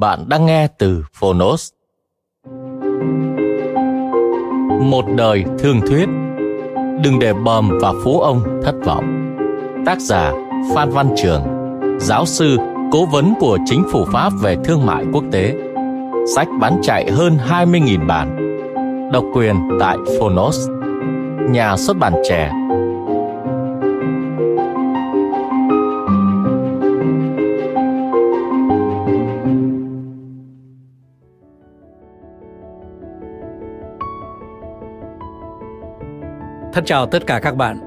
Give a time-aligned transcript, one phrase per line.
[0.00, 1.70] Bạn đang nghe từ Phonos.
[4.80, 6.08] Một đời thương thuyết.
[7.04, 9.36] Đừng để bầm và phú ông thất vọng.
[9.86, 10.32] Tác giả
[10.74, 11.42] Phan Văn Trường.
[12.00, 12.56] Giáo sư,
[12.92, 15.54] cố vấn của chính phủ Pháp về thương mại quốc tế.
[16.34, 18.58] Sách bán chạy hơn 20.000 bản.
[19.12, 20.68] Độc quyền tại Phonos.
[21.50, 22.52] Nhà xuất bản trẻ
[36.78, 37.80] Thân chào tất cả các bạn.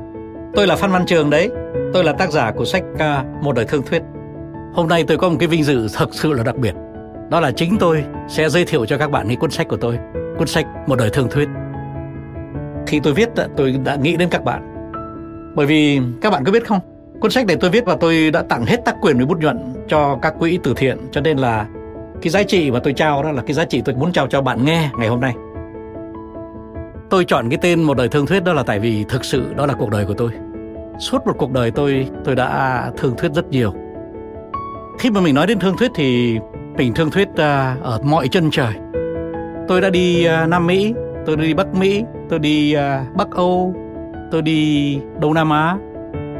[0.55, 1.49] Tôi là Phan Văn Trường đấy.
[1.93, 4.01] Tôi là tác giả của sách Ca Một đời thương thuyết.
[4.73, 6.75] Hôm nay tôi có một cái vinh dự thật sự là đặc biệt.
[7.29, 9.99] Đó là chính tôi sẽ giới thiệu cho các bạn cái cuốn sách của tôi,
[10.37, 11.49] cuốn sách Một đời thương thuyết.
[12.87, 14.91] Khi tôi viết tôi đã nghĩ đến các bạn.
[15.55, 16.79] Bởi vì các bạn có biết không,
[17.21, 19.73] cuốn sách này tôi viết và tôi đã tặng hết tác quyền với bút nhuận
[19.87, 21.65] cho các quỹ từ thiện, cho nên là
[22.21, 24.41] cái giá trị mà tôi trao đó là cái giá trị tôi muốn trao cho
[24.41, 25.33] bạn nghe ngày hôm nay
[27.11, 29.65] tôi chọn cái tên một đời thương thuyết đó là tại vì thực sự đó
[29.65, 30.31] là cuộc đời của tôi.
[30.99, 33.73] Suốt một cuộc đời tôi tôi đã thương thuyết rất nhiều.
[34.99, 36.39] Khi mà mình nói đến thương thuyết thì
[36.77, 37.37] mình thương thuyết uh,
[37.81, 38.73] ở mọi chân trời.
[39.67, 40.93] Tôi đã đi uh, nam mỹ
[41.25, 43.75] tôi đi bắc mỹ tôi đi uh, bắc âu
[44.31, 45.77] tôi đi đông nam á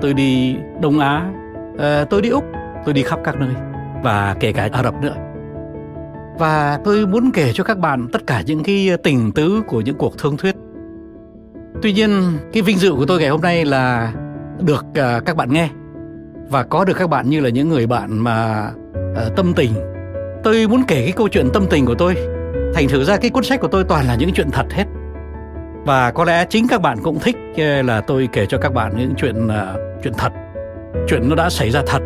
[0.02, 1.26] tôi đi đông á
[1.74, 2.44] uh, tôi đi úc
[2.86, 3.56] tôi đi khắp các nơi
[4.04, 5.16] và kể cả ả rập nữa
[6.42, 9.96] và tôi muốn kể cho các bạn tất cả những cái tình tứ của những
[9.96, 10.56] cuộc thương thuyết.
[11.82, 14.14] Tuy nhiên cái vinh dự của tôi ngày hôm nay là
[14.60, 15.70] được uh, các bạn nghe.
[16.50, 18.70] Và có được các bạn như là những người bạn mà
[19.28, 19.72] uh, tâm tình.
[20.44, 22.16] Tôi muốn kể cái câu chuyện tâm tình của tôi.
[22.74, 24.86] Thành thử ra cái cuốn sách của tôi toàn là những chuyện thật hết.
[25.86, 28.94] Và có lẽ chính các bạn cũng thích uh, là tôi kể cho các bạn
[28.98, 30.32] những chuyện uh, chuyện thật.
[31.08, 32.02] Chuyện nó đã xảy ra thật.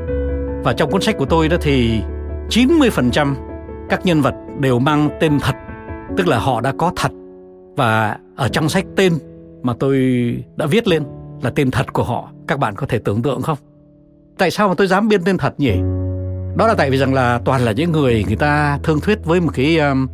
[0.63, 2.01] Và trong cuốn sách của tôi đó thì
[2.49, 3.54] 90%
[3.89, 5.55] các nhân vật đều mang tên thật
[6.17, 7.11] tức là họ đã có thật.
[7.75, 9.13] Và ở trong sách tên
[9.63, 9.97] mà tôi
[10.55, 11.03] đã viết lên
[11.41, 13.57] là tên thật của họ các bạn có thể tưởng tượng không?
[14.37, 15.73] Tại sao mà tôi dám biên tên thật nhỉ?
[16.57, 19.41] Đó là tại vì rằng là toàn là những người người ta thương thuyết với
[19.41, 20.07] một cái um,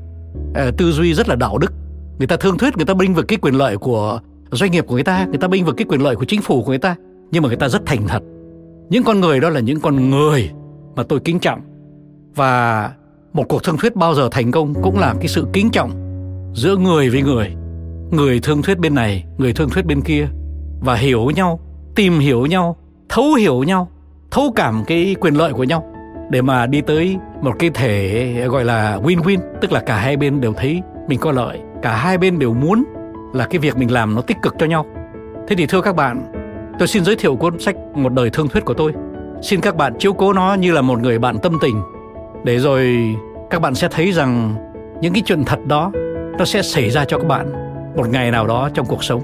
[0.49, 1.73] uh, tư duy rất là đạo đức.
[2.17, 4.19] Người ta thương thuyết người ta binh vực cái quyền lợi của
[4.51, 6.63] doanh nghiệp của người ta người ta binh vực cái quyền lợi của chính phủ
[6.63, 6.95] của người ta
[7.31, 8.23] nhưng mà người ta rất thành thật.
[8.89, 10.49] Những con người đó là những con người
[10.95, 11.61] mà tôi kính trọng.
[12.35, 12.91] Và
[13.33, 15.91] một cuộc thương thuyết bao giờ thành công cũng là cái sự kính trọng
[16.53, 17.51] giữa người với người.
[18.11, 20.27] Người thương thuyết bên này, người thương thuyết bên kia.
[20.81, 21.59] Và hiểu nhau,
[21.95, 22.75] tìm hiểu nhau,
[23.09, 23.87] thấu hiểu nhau,
[24.31, 25.85] thấu cảm cái quyền lợi của nhau.
[26.31, 30.41] Để mà đi tới một cái thể gọi là win-win, tức là cả hai bên
[30.41, 32.83] đều thấy mình có lợi, cả hai bên đều muốn
[33.33, 34.85] là cái việc mình làm nó tích cực cho nhau.
[35.47, 36.31] Thế thì thưa các bạn,
[36.79, 38.91] tôi xin giới thiệu cuốn sách một đời thương thuyết của tôi.
[39.41, 41.81] Xin các bạn chiếu cố nó như là một người bạn tâm tình
[42.43, 42.97] để rồi
[43.49, 44.55] các bạn sẽ thấy rằng
[45.01, 45.91] những cái chuyện thật đó,
[46.37, 47.51] nó sẽ xảy ra cho các bạn
[47.95, 49.21] một ngày nào đó trong cuộc sống.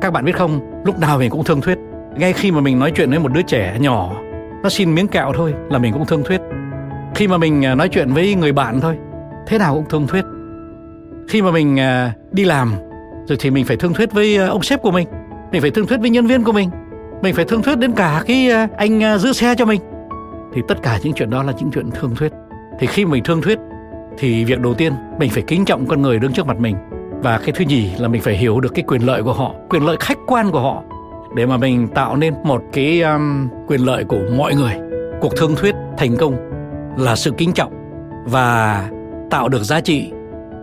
[0.00, 1.78] Các bạn biết không, lúc nào mình cũng thương thuyết.
[2.16, 4.16] Ngay khi mà mình nói chuyện với một đứa trẻ nhỏ,
[4.62, 6.40] nó xin miếng kẹo thôi là mình cũng thương thuyết.
[7.14, 8.96] Khi mà mình à, nói chuyện với người bạn thôi,
[9.46, 10.24] thế nào cũng thương thuyết.
[11.28, 12.72] Khi mà mình à, đi làm,
[13.26, 15.08] rồi thì mình phải thương thuyết với à, ông sếp của mình
[15.52, 16.70] mình phải thương thuyết với nhân viên của mình
[17.22, 19.80] mình phải thương thuyết đến cả cái anh giữ xe cho mình
[20.54, 22.32] thì tất cả những chuyện đó là những chuyện thương thuyết.
[22.78, 23.58] Thì khi mình thương thuyết
[24.18, 26.76] thì việc đầu tiên mình phải kính trọng con người đứng trước mặt mình.
[27.22, 29.86] Và cái thứ nhì là mình phải hiểu được cái quyền lợi của họ quyền
[29.86, 30.82] lợi khách quan của họ.
[31.36, 34.74] Để mà mình tạo nên một cái um, quyền lợi của mọi người.
[35.20, 36.36] Cuộc thương thuyết thành công
[36.96, 37.72] là sự kính trọng
[38.26, 38.88] và
[39.30, 40.12] tạo được giá trị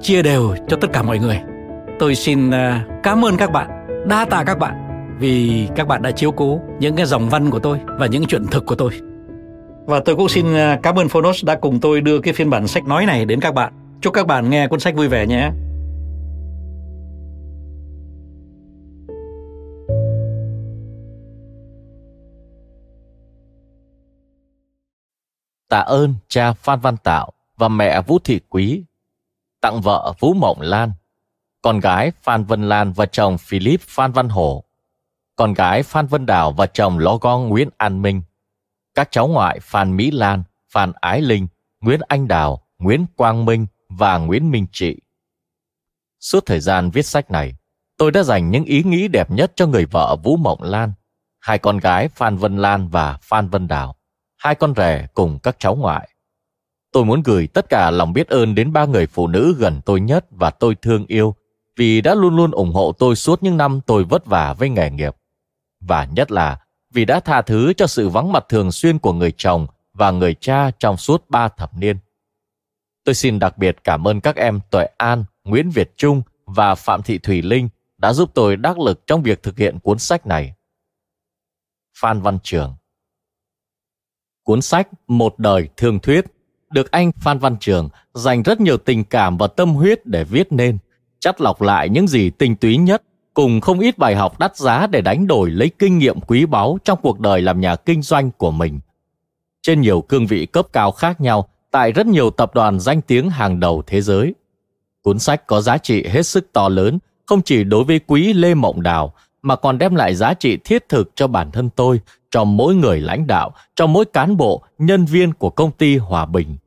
[0.01, 1.41] chia đều cho tất cả mọi người.
[1.99, 2.53] Tôi xin uh,
[3.03, 3.69] cảm ơn các bạn
[4.07, 4.75] đa tạ các bạn
[5.19, 8.45] vì các bạn đã chiếu cố những cái dòng văn của tôi và những chuyện
[8.51, 8.91] thực của tôi.
[9.85, 12.67] Và tôi cũng xin à, cảm ơn Phonos đã cùng tôi đưa cái phiên bản
[12.67, 13.73] sách nói này đến các bạn.
[14.01, 15.51] Chúc các bạn nghe cuốn sách vui vẻ nhé.
[25.69, 28.83] Tạ ơn cha Phan Văn Tạo và mẹ Vũ Thị Quý.
[29.61, 30.91] Tặng vợ Vũ Mộng Lan,
[31.61, 34.63] con gái Phan Vân Lan và chồng Philip Phan Văn Hổ,
[35.35, 38.21] con gái Phan Vân Đào và chồng Ló Gong Nguyễn An Minh,
[38.95, 41.47] các cháu ngoại Phan Mỹ Lan, Phan Ái Linh,
[41.81, 45.01] Nguyễn Anh Đào, Nguyễn Quang Minh và Nguyễn Minh Trị.
[46.19, 47.55] Suốt thời gian viết sách này,
[47.97, 50.93] tôi đã dành những ý nghĩ đẹp nhất cho người vợ Vũ Mộng Lan,
[51.39, 53.95] hai con gái Phan Vân Lan và Phan Vân Đào,
[54.37, 56.09] hai con rể cùng các cháu ngoại.
[56.91, 60.01] Tôi muốn gửi tất cả lòng biết ơn đến ba người phụ nữ gần tôi
[60.01, 61.35] nhất và tôi thương yêu
[61.77, 64.89] vì đã luôn luôn ủng hộ tôi suốt những năm tôi vất vả với nghề
[64.89, 65.15] nghiệp.
[65.81, 66.59] Và nhất là
[66.95, 70.35] vì đã tha thứ cho sự vắng mặt thường xuyên của người chồng và người
[70.39, 71.97] cha trong suốt ba thập niên.
[73.03, 77.01] Tôi xin đặc biệt cảm ơn các em Tuệ An, Nguyễn Việt Trung và Phạm
[77.03, 80.53] Thị Thủy Linh đã giúp tôi đắc lực trong việc thực hiện cuốn sách này.
[81.97, 82.75] Phan Văn Trường
[84.43, 86.25] Cuốn sách Một đời thương thuyết
[86.69, 90.51] được anh Phan Văn Trường dành rất nhiều tình cảm và tâm huyết để viết
[90.51, 90.77] nên,
[91.19, 93.03] chắt lọc lại những gì tinh túy nhất
[93.35, 96.77] cùng không ít bài học đắt giá để đánh đổi lấy kinh nghiệm quý báu
[96.83, 98.79] trong cuộc đời làm nhà kinh doanh của mình.
[99.61, 103.29] Trên nhiều cương vị cấp cao khác nhau, tại rất nhiều tập đoàn danh tiếng
[103.29, 104.33] hàng đầu thế giới.
[105.01, 108.53] Cuốn sách có giá trị hết sức to lớn, không chỉ đối với quý Lê
[108.53, 112.01] Mộng Đào, mà còn đem lại giá trị thiết thực cho bản thân tôi,
[112.31, 116.25] cho mỗi người lãnh đạo, cho mỗi cán bộ, nhân viên của công ty Hòa
[116.25, 116.57] Bình.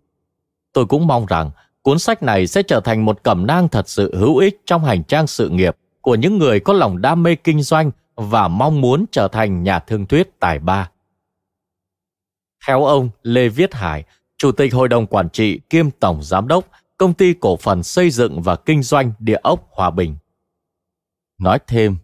[0.72, 1.50] Tôi cũng mong rằng
[1.82, 5.04] cuốn sách này sẽ trở thành một cẩm nang thật sự hữu ích trong hành
[5.04, 9.04] trang sự nghiệp của những người có lòng đam mê kinh doanh và mong muốn
[9.12, 10.90] trở thành nhà thương thuyết tài ba.
[12.66, 14.04] Theo ông Lê Viết Hải,
[14.36, 16.64] Chủ tịch Hội đồng Quản trị kiêm Tổng Giám đốc
[16.96, 20.16] Công ty Cổ phần Xây dựng và Kinh doanh Địa ốc Hòa Bình.
[21.38, 21.96] Nói thêm,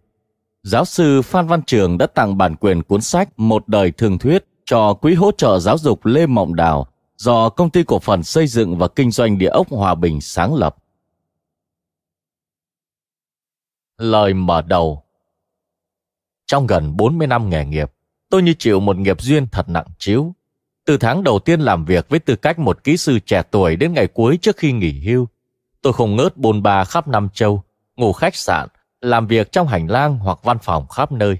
[0.63, 4.45] giáo sư Phan Văn Trường đã tặng bản quyền cuốn sách Một đời thường thuyết
[4.65, 6.87] cho Quỹ hỗ trợ giáo dục Lê Mộng Đào
[7.17, 10.55] do Công ty Cổ phần Xây dựng và Kinh doanh Địa ốc Hòa Bình sáng
[10.55, 10.77] lập.
[13.99, 15.05] Lời mở đầu
[16.47, 17.93] Trong gần 40 năm nghề nghiệp,
[18.31, 20.35] tôi như chịu một nghiệp duyên thật nặng chiếu.
[20.87, 23.93] Từ tháng đầu tiên làm việc với tư cách một kỹ sư trẻ tuổi đến
[23.93, 25.29] ngày cuối trước khi nghỉ hưu,
[25.83, 27.63] tôi không ngớt bôn ba khắp Nam Châu,
[27.97, 28.69] ngủ khách sạn,
[29.01, 31.39] làm việc trong hành lang hoặc văn phòng khắp nơi.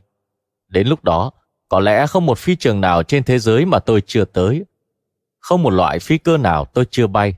[0.69, 1.31] Đến lúc đó,
[1.69, 4.65] có lẽ không một phi trường nào trên thế giới mà tôi chưa tới.
[5.41, 7.35] Không một loại phi cơ nào tôi chưa bay.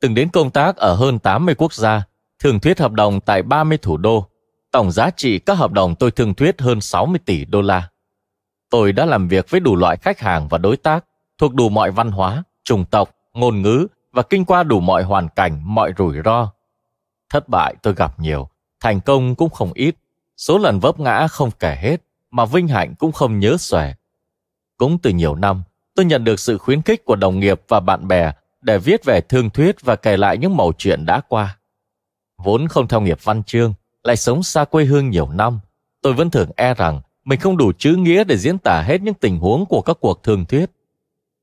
[0.00, 2.07] Từng đến công tác ở hơn 80 quốc gia,
[2.42, 4.26] Thương thuyết hợp đồng tại 30 thủ đô.
[4.70, 7.88] Tổng giá trị các hợp đồng tôi thương thuyết hơn 60 tỷ đô la.
[8.70, 11.04] Tôi đã làm việc với đủ loại khách hàng và đối tác,
[11.38, 15.28] thuộc đủ mọi văn hóa, chủng tộc, ngôn ngữ và kinh qua đủ mọi hoàn
[15.28, 16.52] cảnh, mọi rủi ro.
[17.30, 18.48] Thất bại tôi gặp nhiều,
[18.80, 19.94] thành công cũng không ít,
[20.36, 21.96] số lần vấp ngã không kể hết,
[22.30, 23.94] mà vinh hạnh cũng không nhớ xòe.
[24.76, 25.62] Cũng từ nhiều năm,
[25.94, 29.20] tôi nhận được sự khuyến khích của đồng nghiệp và bạn bè để viết về
[29.20, 31.57] thương thuyết và kể lại những mẩu chuyện đã qua.
[32.38, 35.60] Vốn không theo nghiệp văn chương, lại sống xa quê hương nhiều năm,
[36.02, 39.14] tôi vẫn thường e rằng mình không đủ chữ nghĩa để diễn tả hết những
[39.14, 40.70] tình huống của các cuộc thương thuyết.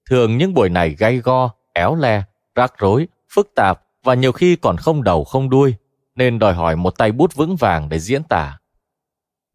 [0.09, 2.23] Thường những buổi này gay go, éo le,
[2.55, 5.75] rắc rối, phức tạp và nhiều khi còn không đầu không đuôi,
[6.15, 8.57] nên đòi hỏi một tay bút vững vàng để diễn tả.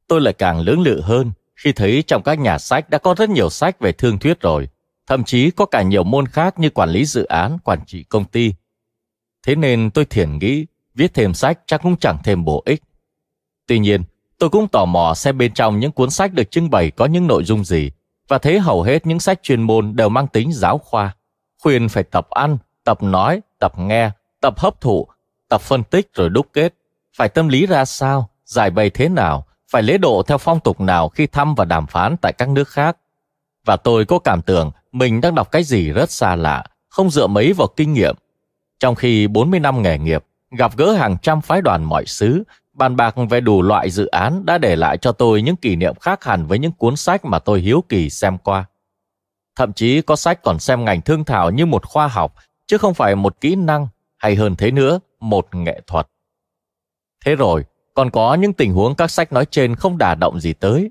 [0.09, 3.31] Tôi lại càng lưỡng lự hơn khi thấy trong các nhà sách đã có rất
[3.31, 4.69] nhiều sách về thương thuyết rồi,
[5.07, 8.25] thậm chí có cả nhiều môn khác như quản lý dự án, quản trị công
[8.25, 8.53] ty.
[9.47, 10.67] Thế nên tôi thiền nghĩ
[11.01, 12.83] viết thêm sách chắc cũng chẳng thêm bổ ích.
[13.67, 14.03] Tuy nhiên,
[14.39, 17.27] tôi cũng tò mò xem bên trong những cuốn sách được trưng bày có những
[17.27, 17.91] nội dung gì
[18.29, 21.15] và thấy hầu hết những sách chuyên môn đều mang tính giáo khoa,
[21.59, 25.07] khuyên phải tập ăn, tập nói, tập nghe, tập hấp thụ,
[25.49, 26.75] tập phân tích rồi đúc kết,
[27.17, 30.81] phải tâm lý ra sao, giải bày thế nào, phải lễ độ theo phong tục
[30.81, 32.97] nào khi thăm và đàm phán tại các nước khác.
[33.65, 37.27] Và tôi có cảm tưởng mình đang đọc cái gì rất xa lạ, không dựa
[37.27, 38.15] mấy vào kinh nghiệm.
[38.81, 40.25] Trong khi 40 năm nghề nghiệp,
[40.57, 42.43] gặp gỡ hàng trăm phái đoàn mọi xứ,
[42.73, 45.95] bàn bạc về đủ loại dự án đã để lại cho tôi những kỷ niệm
[46.01, 48.65] khác hẳn với những cuốn sách mà tôi hiếu kỳ xem qua.
[49.57, 52.35] Thậm chí có sách còn xem ngành thương thảo như một khoa học,
[52.67, 53.89] chứ không phải một kỹ năng,
[54.19, 56.07] hay hơn thế nữa, một nghệ thuật.
[57.25, 57.65] Thế rồi,
[57.95, 60.91] còn có những tình huống các sách nói trên không đả động gì tới.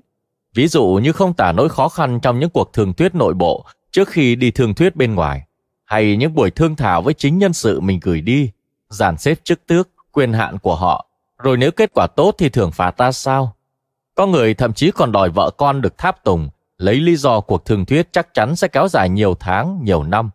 [0.54, 3.66] Ví dụ như không tả nỗi khó khăn trong những cuộc thường thuyết nội bộ
[3.90, 5.42] trước khi đi thường thuyết bên ngoài,
[5.84, 8.50] hay những buổi thương thảo với chính nhân sự mình gửi đi,
[8.90, 11.06] giản xếp chức tước, quyền hạn của họ,
[11.38, 13.56] rồi nếu kết quả tốt thì thưởng phạt ta sao?
[14.14, 17.64] Có người thậm chí còn đòi vợ con được tháp tùng, lấy lý do cuộc
[17.64, 20.30] thương thuyết chắc chắn sẽ kéo dài nhiều tháng, nhiều năm.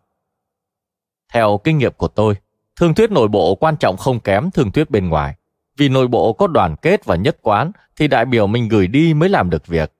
[1.32, 2.34] Theo kinh nghiệm của tôi,
[2.76, 5.34] thương thuyết nội bộ quan trọng không kém thương thuyết bên ngoài.
[5.76, 9.14] Vì nội bộ có đoàn kết và nhất quán thì đại biểu mình gửi đi
[9.14, 9.92] mới làm được việc.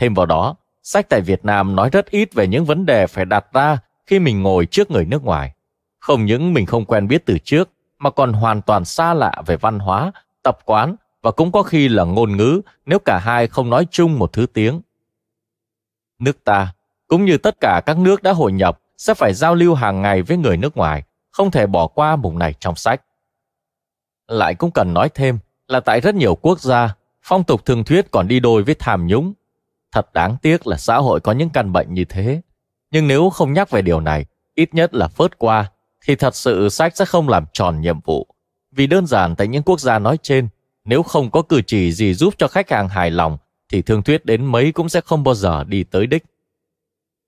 [0.00, 3.24] Thêm vào đó, sách tại Việt Nam nói rất ít về những vấn đề phải
[3.24, 5.52] đặt ra khi mình ngồi trước người nước ngoài.
[6.04, 9.56] Không những mình không quen biết từ trước, mà còn hoàn toàn xa lạ về
[9.56, 13.70] văn hóa, tập quán và cũng có khi là ngôn ngữ nếu cả hai không
[13.70, 14.80] nói chung một thứ tiếng.
[16.18, 16.74] Nước ta,
[17.08, 20.22] cũng như tất cả các nước đã hội nhập, sẽ phải giao lưu hàng ngày
[20.22, 23.02] với người nước ngoài, không thể bỏ qua mục này trong sách.
[24.28, 28.10] Lại cũng cần nói thêm là tại rất nhiều quốc gia, phong tục thường thuyết
[28.10, 29.32] còn đi đôi với tham nhũng.
[29.92, 32.40] Thật đáng tiếc là xã hội có những căn bệnh như thế.
[32.90, 35.70] Nhưng nếu không nhắc về điều này, ít nhất là phớt qua,
[36.06, 38.26] thì thật sự sách sẽ không làm tròn nhiệm vụ.
[38.72, 40.48] Vì đơn giản tại những quốc gia nói trên,
[40.84, 43.38] nếu không có cử chỉ gì giúp cho khách hàng hài lòng,
[43.72, 46.24] thì thương thuyết đến mấy cũng sẽ không bao giờ đi tới đích.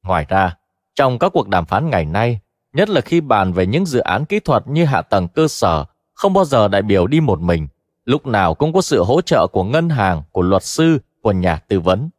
[0.02, 0.56] Ngoài ra,
[0.94, 2.40] trong các cuộc đàm phán ngày nay,
[2.72, 5.84] nhất là khi bàn về những dự án kỹ thuật như hạ tầng cơ sở,
[6.14, 7.68] không bao giờ đại biểu đi một mình,
[8.04, 11.56] lúc nào cũng có sự hỗ trợ của ngân hàng, của luật sư, của nhà
[11.68, 12.10] tư vấn.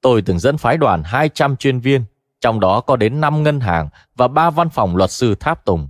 [0.00, 2.04] Tôi từng dẫn phái đoàn 200 chuyên viên,
[2.46, 5.88] trong đó có đến 5 ngân hàng và 3 văn phòng luật sư tháp tùng.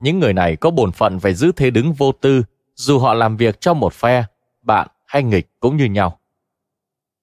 [0.00, 2.42] Những người này có bổn phận phải giữ thế đứng vô tư,
[2.74, 4.24] dù họ làm việc cho một phe,
[4.62, 6.18] bạn hay nghịch cũng như nhau.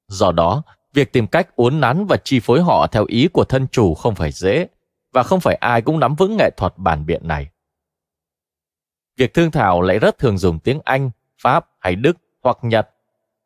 [0.08, 3.68] Do đó, việc tìm cách uốn nắn và chi phối họ theo ý của thân
[3.68, 4.68] chủ không phải dễ,
[5.14, 7.48] và không phải ai cũng nắm vững nghệ thuật bản biện này.
[9.18, 11.12] Việc thương thảo lại rất thường dùng tiếng Anh,
[11.42, 12.90] Pháp hay Đức hoặc Nhật,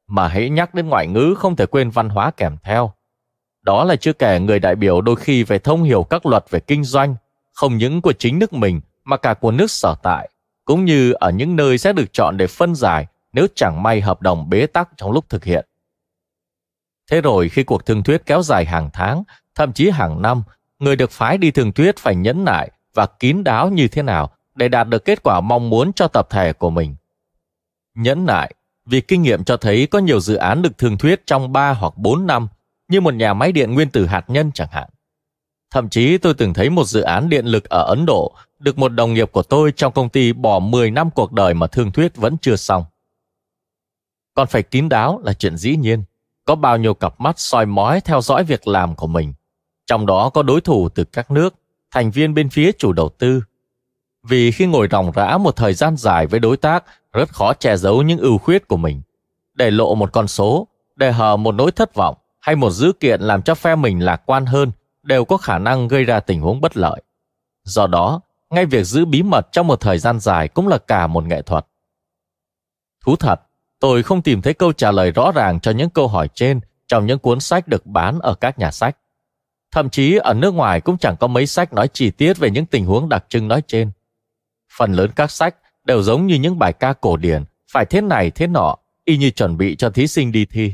[0.08, 2.94] mà hãy nhắc đến ngoại ngữ không thể quên văn hóa kèm theo.
[3.62, 6.60] Đó là chưa kể người đại biểu đôi khi phải thông hiểu các luật về
[6.60, 7.16] kinh doanh,
[7.54, 10.30] không những của chính nước mình mà cả của nước sở tại,
[10.66, 14.22] cũng như ở những nơi sẽ được chọn để phân giải nếu chẳng may hợp
[14.22, 15.66] đồng bế tắc trong lúc thực hiện.
[17.12, 19.24] Thế rồi khi cuộc thương thuyết kéo dài hàng tháng,
[19.56, 20.44] thậm chí hàng năm,
[20.80, 24.30] người được phái đi thương thuyết phải nhẫn nại và kín đáo như thế nào
[24.56, 26.96] để đạt được kết quả mong muốn cho tập thể của mình.
[27.96, 28.54] Nhẫn nại,
[28.86, 31.94] vì kinh nghiệm cho thấy có nhiều dự án được thương thuyết trong 3 hoặc
[31.98, 32.48] 4 năm,
[32.92, 34.90] như một nhà máy điện nguyên tử hạt nhân chẳng hạn.
[35.72, 38.90] Thậm chí tôi từng thấy một dự án điện lực ở Ấn Độ được một
[38.90, 42.16] đồng nghiệp của tôi trong công ty bỏ 10 năm cuộc đời mà thương thuyết
[42.16, 42.86] vẫn chưa xong.
[44.34, 46.04] Còn phải kín đáo là chuyện dĩ nhiên
[46.46, 49.34] có bao nhiêu cặp mắt soi mói theo dõi việc làm của mình.
[49.86, 51.56] Trong đó có đối thủ từ các nước,
[51.92, 53.44] thành viên bên phía chủ đầu tư.
[54.24, 56.84] Vì khi ngồi ròng rã một thời gian dài với đối tác,
[57.14, 59.02] rất khó che giấu những ưu khuyết của mình.
[59.54, 63.22] Để lộ một con số, để hờ một nỗi thất vọng hay một dữ kiện
[63.22, 64.72] làm cho phe mình lạc quan hơn
[65.04, 67.02] đều có khả năng gây ra tình huống bất lợi.
[67.64, 71.08] Do đó, ngay việc giữ bí mật trong một thời gian dài cũng là cả
[71.08, 71.66] một nghệ thuật.
[73.06, 73.42] Thú thật,
[73.82, 77.06] Tôi không tìm thấy câu trả lời rõ ràng cho những câu hỏi trên trong
[77.06, 78.98] những cuốn sách được bán ở các nhà sách.
[79.72, 82.66] Thậm chí ở nước ngoài cũng chẳng có mấy sách nói chi tiết về những
[82.66, 83.92] tình huống đặc trưng nói trên.
[84.78, 88.32] Phần lớn các sách đều giống như những bài ca cổ điển, phải thế này
[88.32, 90.74] thế nọ, y như chuẩn bị cho thí sinh đi thi.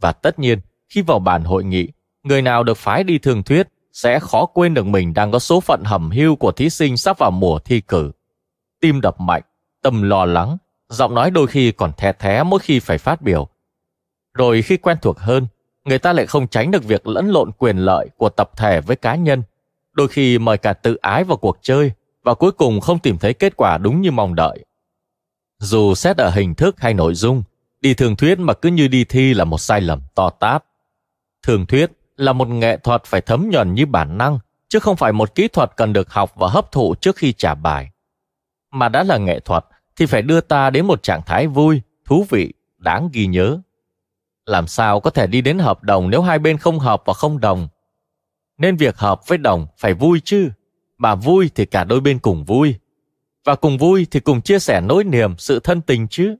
[0.00, 1.88] Và tất nhiên, khi vào bàn hội nghị,
[2.22, 5.60] người nào được phái đi thường thuyết sẽ khó quên được mình đang có số
[5.60, 8.12] phận hầm hưu của thí sinh sắp vào mùa thi cử.
[8.80, 9.42] Tim đập mạnh,
[9.82, 10.56] tâm lo lắng,
[10.88, 13.48] giọng nói đôi khi còn thè thé mỗi khi phải phát biểu.
[14.34, 15.46] Rồi khi quen thuộc hơn,
[15.84, 18.96] người ta lại không tránh được việc lẫn lộn quyền lợi của tập thể với
[18.96, 19.42] cá nhân.
[19.92, 21.92] Đôi khi mời cả tự ái vào cuộc chơi
[22.24, 24.64] và cuối cùng không tìm thấy kết quả đúng như mong đợi.
[25.58, 27.42] Dù xét ở hình thức hay nội dung,
[27.80, 30.64] đi thường thuyết mà cứ như đi thi là một sai lầm to tát.
[31.42, 35.12] Thường thuyết là một nghệ thuật phải thấm nhuần như bản năng, chứ không phải
[35.12, 37.90] một kỹ thuật cần được học và hấp thụ trước khi trả bài.
[38.70, 39.64] Mà đã là nghệ thuật
[39.96, 43.58] thì phải đưa ta đến một trạng thái vui, thú vị, đáng ghi nhớ.
[44.46, 47.40] Làm sao có thể đi đến hợp đồng nếu hai bên không hợp và không
[47.40, 47.68] đồng?
[48.58, 50.50] Nên việc hợp với đồng phải vui chứ.
[50.98, 52.74] Mà vui thì cả đôi bên cùng vui.
[53.44, 56.36] Và cùng vui thì cùng chia sẻ nỗi niềm, sự thân tình chứ.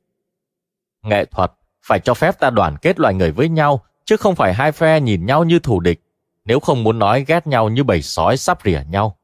[1.03, 1.53] Nghệ thuật
[1.87, 5.01] phải cho phép ta đoàn kết loài người với nhau, chứ không phải hai phe
[5.01, 6.01] nhìn nhau như thù địch,
[6.45, 9.17] nếu không muốn nói ghét nhau như bầy sói sắp rỉa nhau.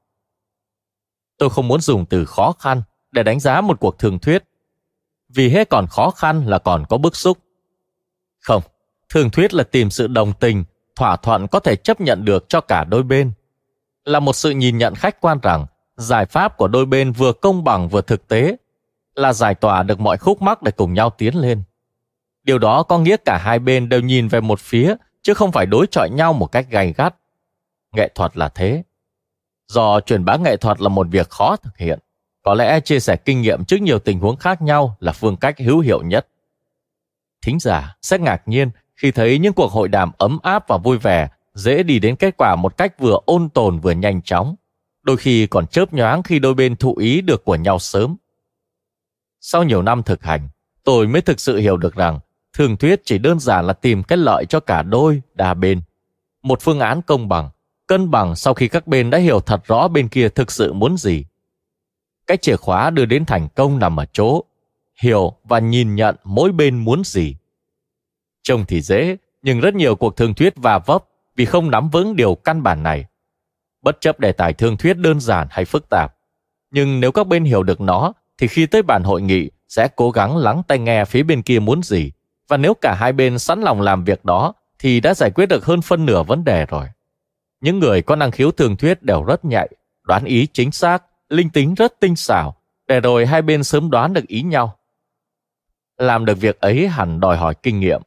[1.39, 4.45] Tôi không muốn dùng từ khó khăn để đánh giá một cuộc thường thuyết.
[5.29, 7.39] Vì hết còn khó khăn là còn có bức xúc.
[8.41, 8.63] Không,
[9.09, 10.65] thường thuyết là tìm sự đồng tình,
[10.97, 13.33] thỏa thuận có thể chấp nhận được cho cả đôi bên.
[14.05, 15.67] Là một sự nhìn nhận khách quan rằng
[15.97, 18.57] giải pháp của đôi bên vừa công bằng vừa thực tế,
[19.17, 21.63] là giải tỏa được mọi khúc mắc để cùng nhau tiến lên.
[22.45, 25.67] Điều đó có nghĩa cả hai bên đều nhìn về một phía, chứ không phải
[25.67, 27.15] đối chọi nhau một cách gay gắt.
[27.93, 28.83] Nghệ thuật là thế.
[29.69, 31.99] Do truyền bá nghệ thuật là một việc khó thực hiện,
[32.43, 35.59] có lẽ chia sẻ kinh nghiệm trước nhiều tình huống khác nhau là phương cách
[35.59, 36.29] hữu hiệu nhất.
[37.43, 40.99] thính giả sẽ ngạc nhiên khi thấy những cuộc hội đàm ấm áp và vui
[40.99, 44.55] vẻ dễ đi đến kết quả một cách vừa ôn tồn vừa nhanh chóng,
[45.03, 48.17] đôi khi còn chớp nhoáng khi đôi bên thụ ý được của nhau sớm.
[49.49, 50.49] Sau nhiều năm thực hành,
[50.85, 52.21] tôi mới thực sự hiểu được rằng
[52.53, 55.81] thường thuyết chỉ đơn giản là tìm cái lợi cho cả đôi đa bên.
[56.43, 57.51] Một phương án công bằng,
[57.87, 60.97] cân bằng sau khi các bên đã hiểu thật rõ bên kia thực sự muốn
[60.97, 61.25] gì.
[62.27, 64.45] Cái chìa khóa đưa đến thành công nằm ở chỗ
[65.01, 67.37] hiểu và nhìn nhận mỗi bên muốn gì.
[68.43, 71.05] Trông thì dễ, nhưng rất nhiều cuộc thương thuyết và vấp
[71.37, 73.05] vì không nắm vững điều căn bản này.
[73.83, 76.17] Bất chấp đề tài thương thuyết đơn giản hay phức tạp,
[76.71, 80.11] nhưng nếu các bên hiểu được nó thì khi tới bàn hội nghị sẽ cố
[80.11, 82.13] gắng lắng tai nghe phía bên kia muốn gì.
[82.49, 85.65] Và nếu cả hai bên sẵn lòng làm việc đó thì đã giải quyết được
[85.65, 86.87] hơn phân nửa vấn đề rồi.
[87.61, 89.69] Những người có năng khiếu thường thuyết đều rất nhạy,
[90.03, 94.13] đoán ý chính xác, linh tính rất tinh xảo, để rồi hai bên sớm đoán
[94.13, 94.79] được ý nhau.
[95.97, 98.03] Làm được việc ấy hẳn đòi hỏi kinh nghiệm,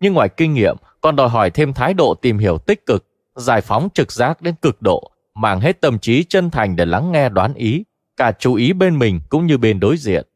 [0.00, 3.60] nhưng ngoài kinh nghiệm còn đòi hỏi thêm thái độ tìm hiểu tích cực, giải
[3.60, 7.28] phóng trực giác đến cực độ, mang hết tâm trí chân thành để lắng nghe
[7.28, 7.84] đoán ý,
[8.16, 10.26] cả chú ý bên mình cũng như bên đối diện.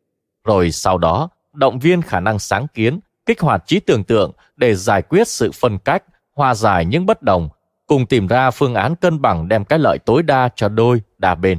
[0.44, 4.74] Rồi sau đó, động viên khả năng sáng kiến, kích hoạt trí tưởng tượng để
[4.74, 7.48] giải quyết sự phân cách, hòa giải những bất đồng,
[7.86, 11.34] cùng tìm ra phương án cân bằng đem cái lợi tối đa cho đôi đa
[11.34, 11.58] bên.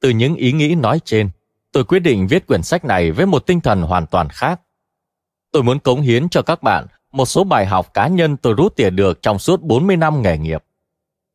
[0.00, 1.30] Từ những ý nghĩ nói trên,
[1.72, 4.60] tôi quyết định viết quyển sách này với một tinh thần hoàn toàn khác.
[5.52, 8.76] Tôi muốn cống hiến cho các bạn một số bài học cá nhân tôi rút
[8.76, 10.64] tiền được trong suốt 40 năm nghề nghiệp.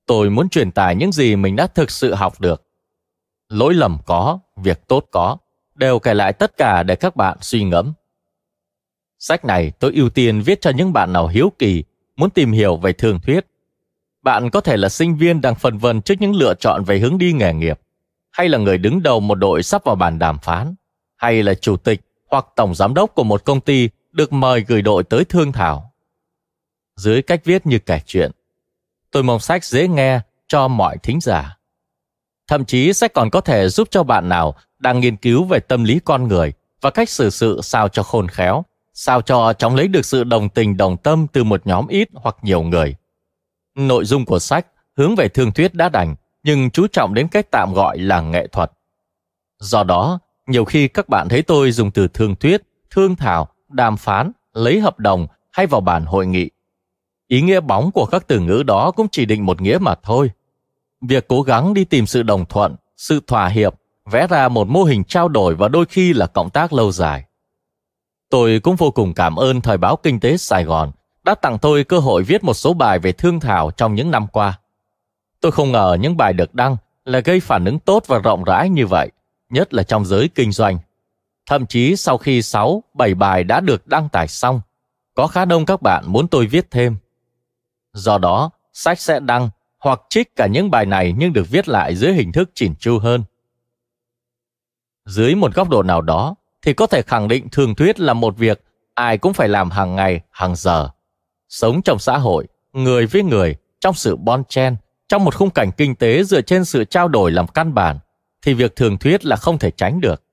[0.06, 2.64] Tôi muốn truyền tải những gì mình đã thực sự học được.
[3.52, 5.38] Lỗi lầm có, việc tốt có,
[5.76, 7.94] đều kể lại tất cả để các bạn suy ngẫm.
[9.20, 11.84] Sách này tôi ưu tiên viết cho những bạn nào hiếu kỳ,
[12.16, 13.46] muốn tìm hiểu về thường thuyết.
[14.22, 17.18] Bạn có thể là sinh viên đang phân vân trước những lựa chọn về hướng
[17.18, 17.80] đi nghề nghiệp,
[18.32, 20.76] hay là người đứng đầu một đội sắp vào bàn đàm phán,
[21.16, 24.82] hay là chủ tịch hoặc tổng giám đốc của một công ty được mời gửi
[24.82, 25.94] đội tới thương thảo.
[26.96, 28.32] Dưới cách viết như kể chuyện,
[29.12, 31.58] tôi mong sách dễ nghe cho mọi thính giả.
[32.52, 35.84] Thậm chí sách còn có thể giúp cho bạn nào đang nghiên cứu về tâm
[35.84, 39.88] lý con người và cách xử sự sao cho khôn khéo, sao cho chóng lấy
[39.88, 42.96] được sự đồng tình đồng tâm từ một nhóm ít hoặc nhiều người.
[43.76, 47.52] Nội dung của sách hướng về thương thuyết đã đành, nhưng chú trọng đến cách
[47.52, 48.72] tạm gọi là nghệ thuật.
[49.60, 53.98] Do đó, nhiều khi các bạn thấy tôi dùng từ thương thuyết, thương thảo, đàm
[53.98, 56.50] phán, lấy hợp đồng hay vào bàn hội nghị.
[57.28, 60.32] Ý nghĩa bóng của các từ ngữ đó cũng chỉ định một nghĩa mà thôi.
[61.02, 63.74] Việc cố gắng đi tìm sự đồng thuận, sự thỏa hiệp,
[64.06, 67.24] vẽ ra một mô hình trao đổi và đôi khi là cộng tác lâu dài.
[68.30, 70.92] Tôi cũng vô cùng cảm ơn Thời báo Kinh tế Sài Gòn
[71.24, 74.28] đã tặng tôi cơ hội viết một số bài về thương thảo trong những năm
[74.28, 74.60] qua.
[75.42, 78.70] Tôi không ngờ những bài được đăng là gây phản ứng tốt và rộng rãi
[78.70, 79.12] như vậy,
[79.50, 80.80] nhất là trong giới kinh doanh.
[81.46, 84.62] Thậm chí sau khi 6, 7 bài đã được đăng tải xong,
[85.16, 86.98] có khá đông các bạn muốn tôi viết thêm.
[87.94, 89.50] Do đó, sách sẽ đăng
[89.82, 93.00] hoặc trích cả những bài này nhưng được viết lại dưới hình thức chỉn chu
[93.00, 93.24] hơn.
[95.06, 98.38] Dưới một góc độ nào đó, thì có thể khẳng định thường thuyết là một
[98.38, 98.64] việc
[98.94, 100.90] ai cũng phải làm hàng ngày, hàng giờ.
[101.50, 104.76] Sống trong xã hội, người với người, trong sự bon chen,
[105.08, 108.00] trong một khung cảnh kinh tế dựa trên sự trao đổi làm căn bản,
[108.42, 110.24] thì việc thường thuyết là không thể tránh được.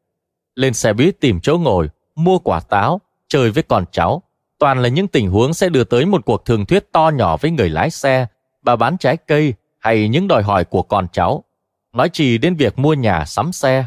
[0.54, 4.22] Lên xe buýt tìm chỗ ngồi, mua quả táo, chơi với con cháu,
[4.58, 7.50] toàn là những tình huống sẽ đưa tới một cuộc thường thuyết to nhỏ với
[7.50, 8.26] người lái xe,
[8.62, 11.44] bà bán trái cây hay những đòi hỏi của con cháu.
[11.92, 13.86] Nói chỉ đến việc mua nhà sắm xe.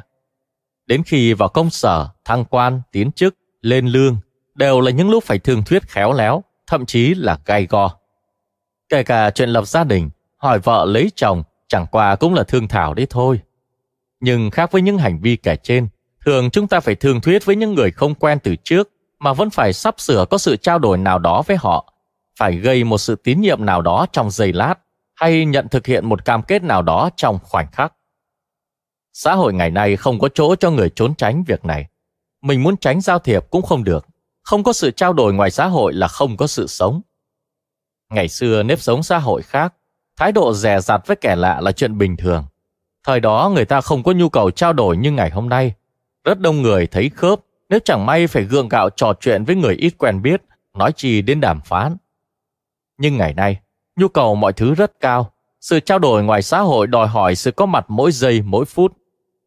[0.86, 4.18] Đến khi vào công sở, thăng quan, tiến chức, lên lương,
[4.56, 7.90] đều là những lúc phải thương thuyết khéo léo, thậm chí là gay go.
[8.90, 12.68] Kể cả chuyện lập gia đình, hỏi vợ lấy chồng, chẳng qua cũng là thương
[12.68, 13.40] thảo đấy thôi.
[14.20, 15.88] Nhưng khác với những hành vi kể trên,
[16.26, 19.50] thường chúng ta phải thương thuyết với những người không quen từ trước mà vẫn
[19.50, 21.91] phải sắp sửa có sự trao đổi nào đó với họ,
[22.42, 24.76] phải gây một sự tín nhiệm nào đó trong giây lát
[25.16, 27.94] hay nhận thực hiện một cam kết nào đó trong khoảnh khắc.
[29.14, 31.88] Xã hội ngày nay không có chỗ cho người trốn tránh việc này.
[32.42, 34.08] Mình muốn tránh giao thiệp cũng không được.
[34.44, 37.02] Không có sự trao đổi ngoài xã hội là không có sự sống.
[38.14, 39.74] Ngày xưa nếp sống xã hội khác,
[40.18, 42.46] thái độ dè dặt với kẻ lạ là chuyện bình thường.
[43.04, 45.74] Thời đó người ta không có nhu cầu trao đổi như ngày hôm nay.
[46.24, 49.76] Rất đông người thấy khớp nếu chẳng may phải gượng gạo trò chuyện với người
[49.76, 50.42] ít quen biết,
[50.74, 51.98] nói chi đến đàm phán.
[53.02, 53.60] Nhưng ngày nay,
[53.96, 55.32] nhu cầu mọi thứ rất cao.
[55.62, 58.94] Sự trao đổi ngoài xã hội đòi hỏi sự có mặt mỗi giây, mỗi phút.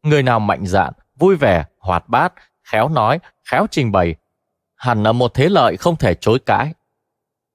[0.03, 4.15] Người nào mạnh dạn, vui vẻ, hoạt bát, khéo nói, khéo trình bày,
[4.75, 6.73] hẳn là một thế lợi không thể chối cãi.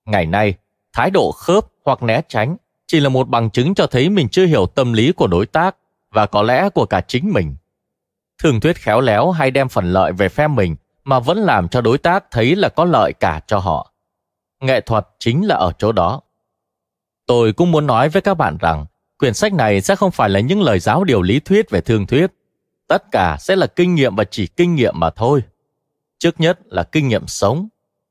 [0.07, 0.55] Ngày nay,
[0.93, 4.47] thái độ khớp hoặc né tránh chỉ là một bằng chứng cho thấy mình chưa
[4.47, 5.77] hiểu tâm lý của đối tác
[6.11, 7.57] và có lẽ của cả chính mình.
[8.43, 11.81] Thường thuyết khéo léo hay đem phần lợi về phe mình mà vẫn làm cho
[11.81, 13.90] đối tác thấy là có lợi cả cho họ.
[14.61, 16.21] Nghệ thuật chính là ở chỗ đó.
[17.27, 18.87] Tôi cũng muốn nói với các bạn rằng
[19.19, 22.07] quyển sách này sẽ không phải là những lời giáo điều lý thuyết về thương
[22.07, 22.27] thuyết.
[22.89, 25.43] Tất cả sẽ là kinh nghiệm và chỉ kinh nghiệm mà thôi.
[26.19, 27.69] Trước nhất là kinh nghiệm sống.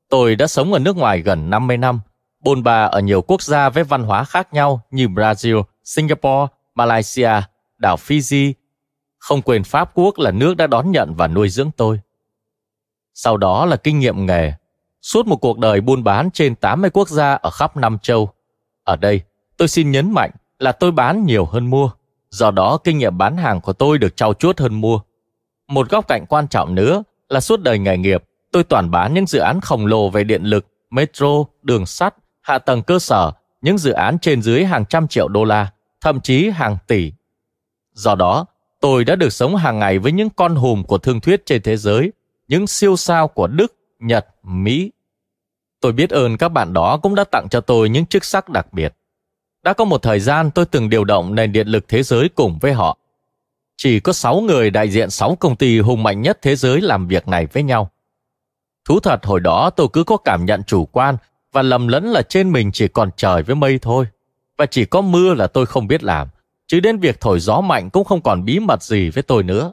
[0.08, 2.00] Tôi đã sống ở nước ngoài gần 50 năm,
[2.40, 7.32] bôn ba ở nhiều quốc gia với văn hóa khác nhau như Brazil, Singapore, Malaysia,
[7.78, 8.52] đảo Fiji.
[9.18, 12.00] Không quên Pháp Quốc là nước đã đón nhận và nuôi dưỡng tôi.
[13.14, 14.52] Sau đó là kinh nghiệm nghề.
[15.02, 18.30] Suốt một cuộc đời buôn bán trên 80 quốc gia ở khắp năm châu.
[18.84, 19.20] Ở đây,
[19.56, 21.90] tôi xin nhấn mạnh là tôi bán nhiều hơn mua.
[22.30, 25.00] Do đó, kinh nghiệm bán hàng của tôi được trau chuốt hơn mua.
[25.68, 29.26] Một góc cạnh quan trọng nữa là suốt đời nghề nghiệp, tôi toàn bán những
[29.26, 33.32] dự án khổng lồ về điện lực, metro, đường sắt, hạ tầng cơ sở,
[33.62, 37.12] những dự án trên dưới hàng trăm triệu đô la, thậm chí hàng tỷ.
[37.92, 38.46] Do đó,
[38.80, 41.76] tôi đã được sống hàng ngày với những con hùm của thương thuyết trên thế
[41.76, 42.12] giới,
[42.48, 44.92] những siêu sao của Đức, Nhật, Mỹ.
[45.80, 48.72] Tôi biết ơn các bạn đó cũng đã tặng cho tôi những chức sắc đặc
[48.72, 48.94] biệt.
[49.62, 52.58] Đã có một thời gian tôi từng điều động nền điện lực thế giới cùng
[52.58, 52.98] với họ.
[53.76, 57.08] Chỉ có 6 người đại diện 6 công ty hùng mạnh nhất thế giới làm
[57.08, 57.90] việc này với nhau.
[58.84, 61.16] Thú thật hồi đó tôi cứ có cảm nhận chủ quan
[61.52, 64.06] và lầm lẫn là trên mình chỉ còn trời với mây thôi.
[64.58, 66.28] Và chỉ có mưa là tôi không biết làm,
[66.66, 69.72] chứ đến việc thổi gió mạnh cũng không còn bí mật gì với tôi nữa.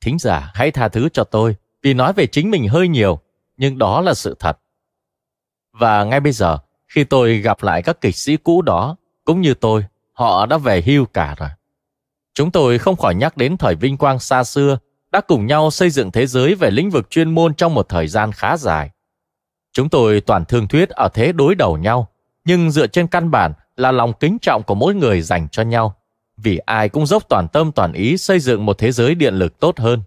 [0.00, 3.20] Thính giả hãy tha thứ cho tôi vì nói về chính mình hơi nhiều,
[3.56, 4.58] nhưng đó là sự thật.
[5.72, 9.54] Và ngay bây giờ, khi tôi gặp lại các kịch sĩ cũ đó, cũng như
[9.54, 11.48] tôi, họ đã về hưu cả rồi.
[12.34, 14.78] Chúng tôi không khỏi nhắc đến thời vinh quang xa xưa,
[15.12, 18.08] đã cùng nhau xây dựng thế giới về lĩnh vực chuyên môn trong một thời
[18.08, 18.90] gian khá dài.
[19.72, 22.08] Chúng tôi toàn thương thuyết ở thế đối đầu nhau,
[22.44, 25.96] nhưng dựa trên căn bản là lòng kính trọng của mỗi người dành cho nhau,
[26.36, 29.60] vì ai cũng dốc toàn tâm toàn ý xây dựng một thế giới điện lực
[29.60, 30.02] tốt hơn.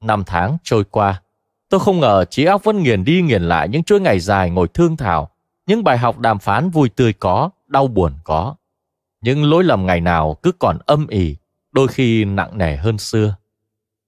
[0.00, 1.22] Năm tháng trôi qua,
[1.68, 4.68] tôi không ngờ trí óc vẫn nghiền đi nghiền lại những chuỗi ngày dài ngồi
[4.68, 5.30] thương thảo,
[5.66, 8.54] những bài học đàm phán vui tươi có, đau buồn có.
[9.20, 11.36] Những lỗi lầm ngày nào cứ còn âm ỉ,
[11.72, 13.36] đôi khi nặng nề hơn xưa.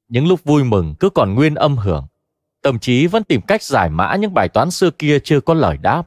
[0.09, 2.07] Những lúc vui mừng cứ còn nguyên âm hưởng,
[2.62, 5.77] Tâm trí vẫn tìm cách giải mã những bài toán xưa kia chưa có lời
[5.77, 6.03] đáp.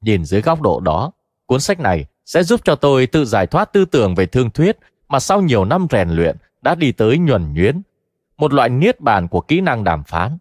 [0.00, 1.12] Nhìn dưới góc độ đó,
[1.46, 4.78] cuốn sách này sẽ giúp cho tôi tự giải thoát tư tưởng về thương thuyết
[5.08, 7.82] mà sau nhiều năm rèn luyện đã đi tới nhuần nhuyễn,
[8.36, 10.38] một loại niết bàn của kỹ năng đàm phán.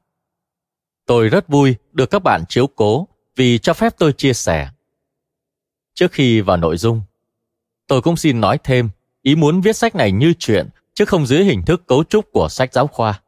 [1.05, 4.69] Tôi rất vui được các bạn chiếu cố vì cho phép tôi chia sẻ.
[5.93, 7.01] Trước khi vào nội dung,
[7.87, 8.89] tôi cũng xin nói thêm
[9.21, 12.49] ý muốn viết sách này như chuyện chứ không dưới hình thức cấu trúc của
[12.49, 13.21] sách giáo khoa.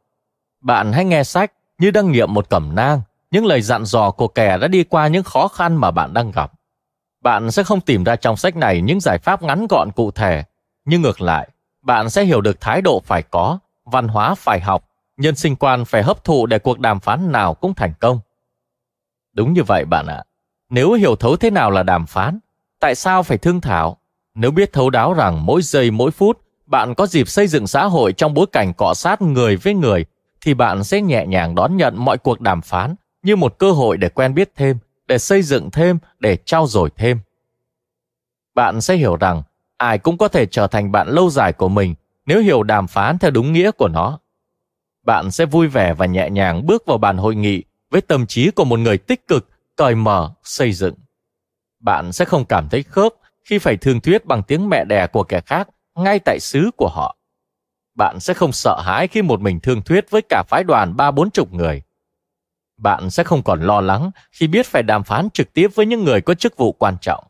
[0.60, 3.00] Bạn hãy nghe sách như đang nghiệm một cẩm nang,
[3.30, 6.30] những lời dặn dò của kẻ đã đi qua những khó khăn mà bạn đang
[6.30, 6.52] gặp.
[7.22, 10.44] Bạn sẽ không tìm ra trong sách này những giải pháp ngắn gọn cụ thể,
[10.84, 11.48] nhưng ngược lại,
[11.82, 15.84] bạn sẽ hiểu được thái độ phải có, văn hóa phải học, nhân sinh quan
[15.84, 18.20] phải hấp thụ để cuộc đàm phán nào cũng thành công.
[19.32, 20.24] Đúng như vậy bạn ạ.
[20.70, 22.38] Nếu hiểu thấu thế nào là đàm phán,
[22.80, 23.96] tại sao phải thương thảo?
[24.34, 27.84] Nếu biết thấu đáo rằng mỗi giây mỗi phút bạn có dịp xây dựng xã
[27.84, 30.04] hội trong bối cảnh cọ sát người với người
[30.40, 33.96] thì bạn sẽ nhẹ nhàng đón nhận mọi cuộc đàm phán như một cơ hội
[33.96, 37.18] để quen biết thêm, để xây dựng thêm, để trao dồi thêm.
[38.54, 39.42] Bạn sẽ hiểu rằng
[39.76, 41.94] ai cũng có thể trở thành bạn lâu dài của mình
[42.26, 44.18] nếu hiểu đàm phán theo đúng nghĩa của nó.
[45.02, 48.50] Bạn sẽ vui vẻ và nhẹ nhàng bước vào bàn hội nghị với tâm trí
[48.50, 50.94] của một người tích cực, cởi mở, xây dựng.
[51.80, 53.12] Bạn sẽ không cảm thấy khớp
[53.44, 56.88] khi phải thương thuyết bằng tiếng mẹ đẻ của kẻ khác ngay tại xứ của
[56.88, 57.16] họ
[57.96, 61.10] bạn sẽ không sợ hãi khi một mình thương thuyết với cả phái đoàn ba
[61.10, 61.82] bốn chục người.
[62.76, 66.04] Bạn sẽ không còn lo lắng khi biết phải đàm phán trực tiếp với những
[66.04, 67.24] người có chức vụ quan trọng.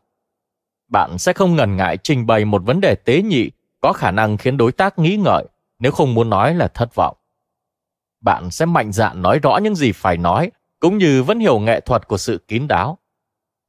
[0.87, 3.49] Bạn sẽ không ngần ngại trình bày một vấn đề tế nhị
[3.81, 5.45] có khả năng khiến đối tác nghĩ ngợi
[5.79, 7.17] nếu không muốn nói là thất vọng.
[8.21, 11.79] Bạn sẽ mạnh dạn nói rõ những gì phải nói, cũng như vẫn hiểu nghệ
[11.79, 12.97] thuật của sự kín đáo.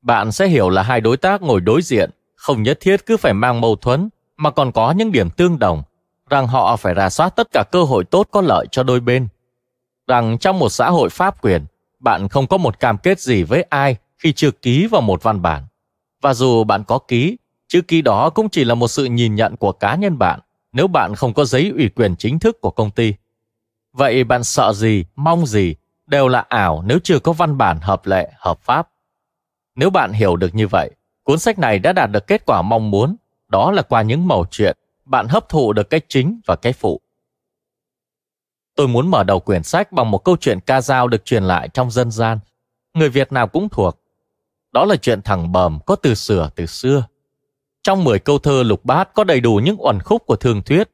[0.02, 3.34] Bạn sẽ hiểu là hai đối tác ngồi đối diện không nhất thiết cứ phải
[3.34, 5.82] mang mâu thuẫn mà còn có những điểm tương đồng
[6.30, 9.28] rằng họ phải rà soát tất cả cơ hội tốt có lợi cho đôi bên.
[10.06, 11.66] Rằng trong một xã hội pháp quyền,
[12.00, 15.42] bạn không có một cam kết gì với ai khi chưa ký vào một văn
[15.42, 15.62] bản.
[16.22, 17.36] Và dù bạn có ký,
[17.68, 20.40] chữ ký đó cũng chỉ là một sự nhìn nhận của cá nhân bạn
[20.72, 23.14] nếu bạn không có giấy ủy quyền chính thức của công ty.
[23.92, 25.74] Vậy bạn sợ gì, mong gì
[26.06, 28.88] đều là ảo nếu chưa có văn bản hợp lệ, hợp pháp.
[29.74, 30.90] Nếu bạn hiểu được như vậy,
[31.22, 33.16] cuốn sách này đã đạt được kết quả mong muốn,
[33.48, 37.00] đó là qua những mẩu chuyện bạn hấp thụ được cái chính và cái phụ.
[38.76, 41.68] Tôi muốn mở đầu quyển sách bằng một câu chuyện ca dao được truyền lại
[41.68, 42.38] trong dân gian.
[42.94, 44.02] Người Việt nào cũng thuộc.
[44.72, 47.04] Đó là chuyện thằng bờm có từ sửa từ xưa.
[47.82, 50.90] Trong 10 câu thơ lục bát có đầy đủ những uẩn khúc của thương thuyết.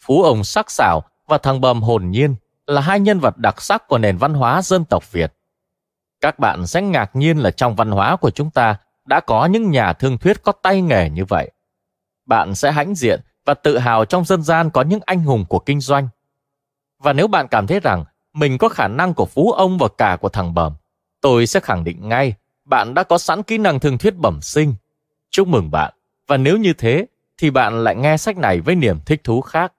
[0.00, 2.34] Phú ông sắc sảo và thằng bầm hồn nhiên,
[2.66, 5.34] là hai nhân vật đặc sắc của nền văn hóa dân tộc Việt.
[6.20, 9.70] Các bạn sẽ ngạc nhiên là trong văn hóa của chúng ta đã có những
[9.70, 11.50] nhà thương thuyết có tay nghề như vậy.
[12.26, 15.58] Bạn sẽ hãnh diện và tự hào trong dân gian có những anh hùng của
[15.58, 16.08] kinh doanh.
[16.98, 20.16] Và nếu bạn cảm thấy rằng mình có khả năng của phú ông và cả
[20.20, 20.74] của thằng bẩm,
[21.20, 22.34] tôi sẽ khẳng định ngay
[22.68, 24.74] bạn đã có sẵn kỹ năng thương thuyết bẩm sinh.
[25.30, 25.94] Chúc mừng bạn.
[26.28, 27.06] Và nếu như thế,
[27.38, 29.72] thì bạn lại nghe sách này với niềm thích thú khác.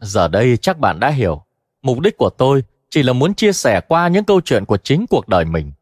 [0.00, 1.42] Giờ đây chắc bạn đã hiểu,
[1.82, 5.06] mục đích của tôi chỉ là muốn chia sẻ qua những câu chuyện của chính
[5.06, 5.72] cuộc đời mình.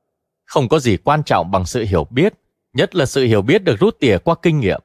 [0.45, 2.35] Không có gì quan trọng bằng sự hiểu biết,
[2.73, 4.81] nhất là sự hiểu biết được rút tỉa qua kinh nghiệm.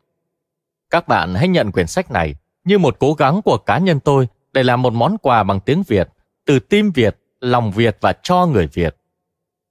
[0.90, 4.28] Các bạn hãy nhận quyển sách này như một cố gắng của cá nhân tôi
[4.54, 6.10] để làm một món quà bằng tiếng Việt,
[6.46, 8.98] từ tim Việt, lòng Việt và cho người Việt.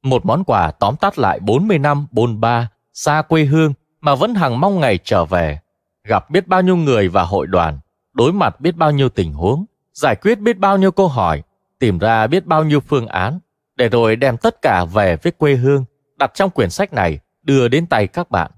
[0.02, 4.34] Một món quà tóm tắt lại 40 năm bôn ba, xa quê hương mà vẫn
[4.34, 5.58] hằng mong ngày trở về,
[6.04, 7.78] gặp biết bao nhiêu người và hội đoàn,
[8.12, 11.42] đối mặt biết bao nhiêu tình huống, giải quyết biết bao nhiêu câu hỏi,
[11.78, 13.40] tìm ra biết bao nhiêu phương án,
[13.76, 15.84] để rồi đem tất cả về với quê hương,
[16.16, 18.50] đặt trong quyển sách này, đưa đến tay các bạn.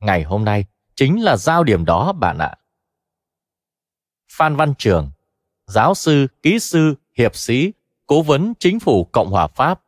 [0.00, 2.54] Ngày hôm nay chính là giao điểm đó bạn ạ.
[4.32, 5.10] Phan Văn Trường,
[5.66, 7.72] giáo sư, kỹ sư, hiệp sĩ,
[8.06, 9.80] cố vấn chính phủ Cộng hòa Pháp.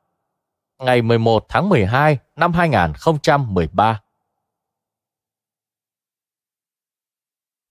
[0.79, 4.01] Ngày 11 tháng 12 năm 2013.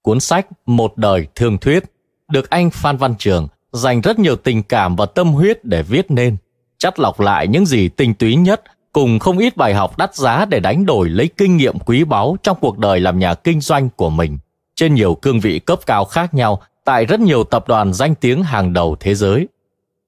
[0.01, 1.83] Cuốn sách Một đời thương thuyết
[2.31, 6.11] được anh Phan Văn Trường dành rất nhiều tình cảm và tâm huyết để viết
[6.11, 6.37] nên,
[6.77, 10.45] chắt lọc lại những gì tinh túy nhất cùng không ít bài học đắt giá
[10.45, 13.89] để đánh đổi lấy kinh nghiệm quý báu trong cuộc đời làm nhà kinh doanh
[13.89, 14.37] của mình
[14.75, 18.43] trên nhiều cương vị cấp cao khác nhau tại rất nhiều tập đoàn danh tiếng
[18.43, 19.47] hàng đầu thế giới.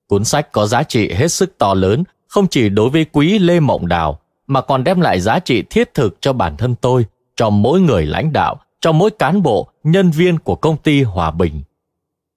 [0.08, 3.60] Cuốn sách có giá trị hết sức to lớn không chỉ đối với quý Lê
[3.60, 7.50] Mộng Đào mà còn đem lại giá trị thiết thực cho bản thân tôi, cho
[7.50, 11.62] mỗi người lãnh đạo, cho mỗi cán bộ, nhân viên của công ty Hòa Bình.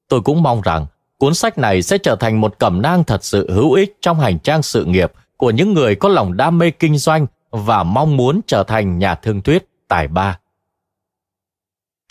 [0.08, 0.86] Tôi cũng mong rằng
[1.18, 4.38] cuốn sách này sẽ trở thành một cẩm nang thật sự hữu ích trong hành
[4.38, 8.40] trang sự nghiệp của những người có lòng đam mê kinh doanh và mong muốn
[8.46, 10.38] trở thành nhà thương thuyết tài ba.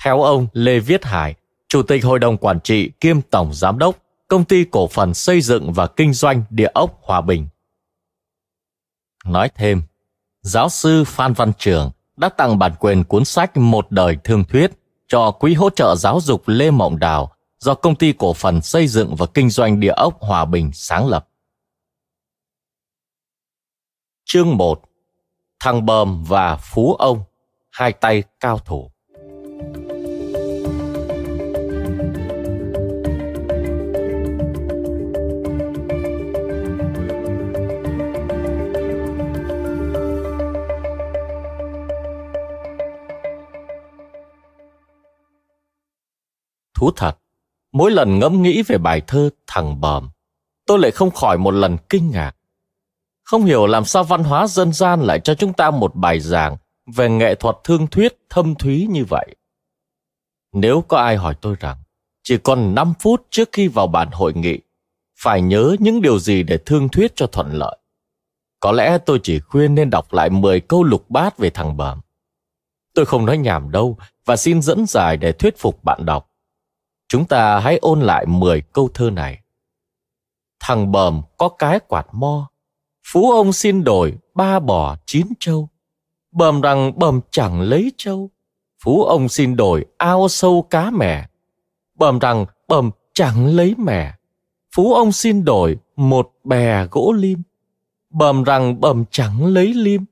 [0.03, 1.35] Theo ông Lê Viết Hải,
[1.67, 3.95] Chủ tịch Hội đồng Quản trị kiêm Tổng Giám đốc
[4.27, 7.47] Công ty Cổ phần Xây dựng và Kinh doanh Địa ốc Hòa Bình.
[9.25, 9.81] Nói thêm,
[10.41, 14.71] giáo sư Phan Văn Trường đã tặng bản quyền cuốn sách Một đời thương thuyết
[15.07, 18.87] cho Quỹ hỗ trợ giáo dục Lê Mộng Đào do Công ty Cổ phần Xây
[18.87, 21.29] dựng và Kinh doanh Địa ốc Hòa Bình sáng lập.
[24.25, 24.81] Chương 1
[25.59, 27.23] Thằng Bờm và Phú Ông,
[27.71, 28.92] Hai tay cao thủ
[46.73, 47.17] Thú thật,
[47.71, 50.09] mỗi lần ngẫm nghĩ về bài thơ Thằng Bờm,
[50.65, 52.35] tôi lại không khỏi một lần kinh ngạc.
[53.23, 56.57] Không hiểu làm sao văn hóa dân gian lại cho chúng ta một bài giảng
[56.95, 59.35] về nghệ thuật thương thuyết thâm thúy như vậy.
[60.53, 61.77] Nếu có ai hỏi tôi rằng
[62.23, 64.59] chỉ còn 5 phút trước khi vào bản hội nghị,
[65.19, 67.77] phải nhớ những điều gì để thương thuyết cho thuận lợi.
[68.59, 72.01] Có lẽ tôi chỉ khuyên nên đọc lại 10 câu lục bát về thằng bờm.
[72.95, 76.29] Tôi không nói nhảm đâu và xin dẫn giải để thuyết phục bạn đọc.
[77.13, 79.39] Chúng ta hãy ôn lại 10 câu thơ này.
[80.59, 82.49] Thằng bờm có cái quạt mo,
[83.11, 85.69] phú ông xin đổi ba bò chín trâu.
[86.31, 88.29] Bờm rằng bờm chẳng lấy trâu,
[88.83, 91.27] phú ông xin đổi ao sâu cá mẻ.
[91.95, 94.13] Bờm rằng bờm chẳng lấy mẻ,
[94.75, 97.43] phú ông xin đổi một bè gỗ lim.
[98.09, 100.05] Bờm rằng bờm chẳng lấy lim,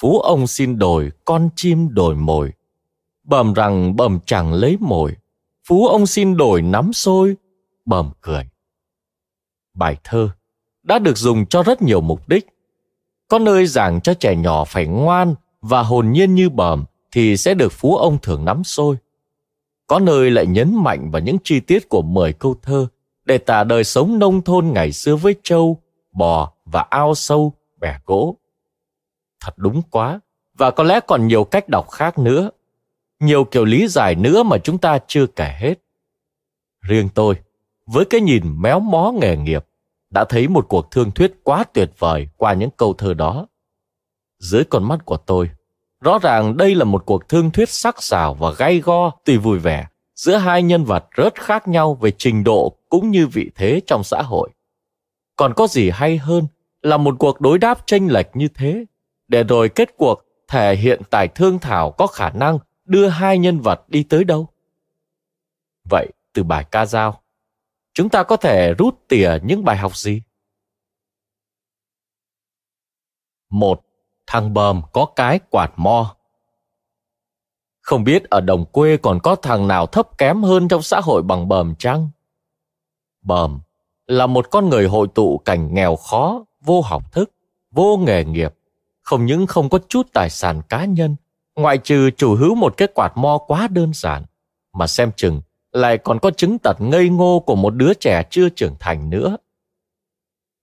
[0.00, 2.52] phú ông xin đổi con chim đổi mồi.
[3.24, 5.16] Bờm rằng bờm chẳng lấy mồi,
[5.68, 7.36] Phú ông xin đổi nắm xôi,
[7.84, 8.48] bầm cười.
[9.74, 10.28] Bài thơ
[10.82, 12.46] đã được dùng cho rất nhiều mục đích.
[13.28, 17.54] Có nơi giảng cho trẻ nhỏ phải ngoan và hồn nhiên như bờm thì sẽ
[17.54, 18.96] được phú ông thưởng nắm xôi.
[19.86, 22.86] Có nơi lại nhấn mạnh vào những chi tiết của 10 câu thơ
[23.24, 25.78] để tả đời sống nông thôn ngày xưa với trâu,
[26.12, 28.36] bò và ao sâu, bè gỗ.
[29.40, 30.20] Thật đúng quá,
[30.54, 32.50] và có lẽ còn nhiều cách đọc khác nữa
[33.20, 35.74] nhiều kiểu lý giải nữa mà chúng ta chưa kể hết.
[36.82, 37.34] Riêng tôi,
[37.86, 39.66] với cái nhìn méo mó nghề nghiệp,
[40.10, 43.46] đã thấy một cuộc thương thuyết quá tuyệt vời qua những câu thơ đó.
[44.38, 45.50] Dưới con mắt của tôi,
[46.00, 49.58] rõ ràng đây là một cuộc thương thuyết sắc sảo và gay go tùy vui
[49.58, 53.80] vẻ giữa hai nhân vật rất khác nhau về trình độ cũng như vị thế
[53.86, 54.50] trong xã hội.
[55.36, 56.46] Còn có gì hay hơn
[56.82, 58.84] là một cuộc đối đáp tranh lệch như thế,
[59.28, 63.60] để rồi kết cuộc thể hiện tài thương thảo có khả năng đưa hai nhân
[63.60, 64.48] vật đi tới đâu?
[65.90, 67.22] Vậy từ bài ca dao,
[67.94, 70.22] chúng ta có thể rút tỉa những bài học gì?
[73.50, 73.84] Một,
[74.26, 76.16] thằng bờm có cái quạt mo.
[77.80, 81.22] Không biết ở đồng quê còn có thằng nào thấp kém hơn trong xã hội
[81.22, 82.08] bằng bờm chăng?
[83.22, 83.60] Bờm
[84.06, 87.30] là một con người hội tụ cảnh nghèo khó, vô học thức,
[87.70, 88.54] vô nghề nghiệp,
[89.02, 91.16] không những không có chút tài sản cá nhân,
[91.56, 94.24] ngoại trừ chủ hữu một cái quạt mo quá đơn giản,
[94.72, 95.40] mà xem chừng
[95.72, 99.36] lại còn có chứng tật ngây ngô của một đứa trẻ chưa trưởng thành nữa.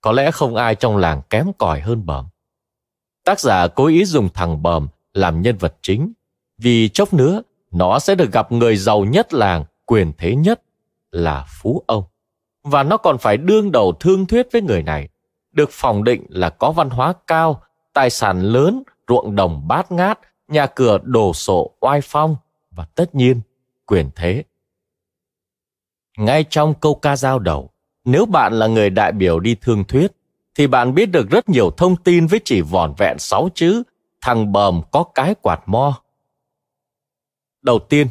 [0.02, 2.26] Có lẽ không ai trong làng kém cỏi hơn bờm.
[3.24, 6.14] Tác giả cố ý dùng thằng bờm làm nhân vật chính,
[6.58, 10.62] vì chốc nữa nó sẽ được gặp người giàu nhất làng, quyền thế nhất
[11.12, 12.04] là Phú Ông.
[12.64, 15.10] Và nó còn phải đương đầu thương thuyết với người này,
[15.52, 17.62] được phòng định là có văn hóa cao,
[17.94, 20.20] tài sản lớn, ruộng đồng bát ngát,
[20.52, 22.36] nhà cửa đồ sộ oai phong
[22.72, 23.42] và tất nhiên
[23.86, 24.44] quyền thế.
[26.18, 27.70] Ngay trong câu ca giao đầu,
[28.06, 30.12] nếu bạn là người đại biểu đi thương thuyết,
[30.56, 33.84] thì bạn biết được rất nhiều thông tin với chỉ vỏn vẹn sáu chữ
[34.22, 36.02] thằng bờm có cái quạt mo.
[37.62, 38.08] Đầu tiên,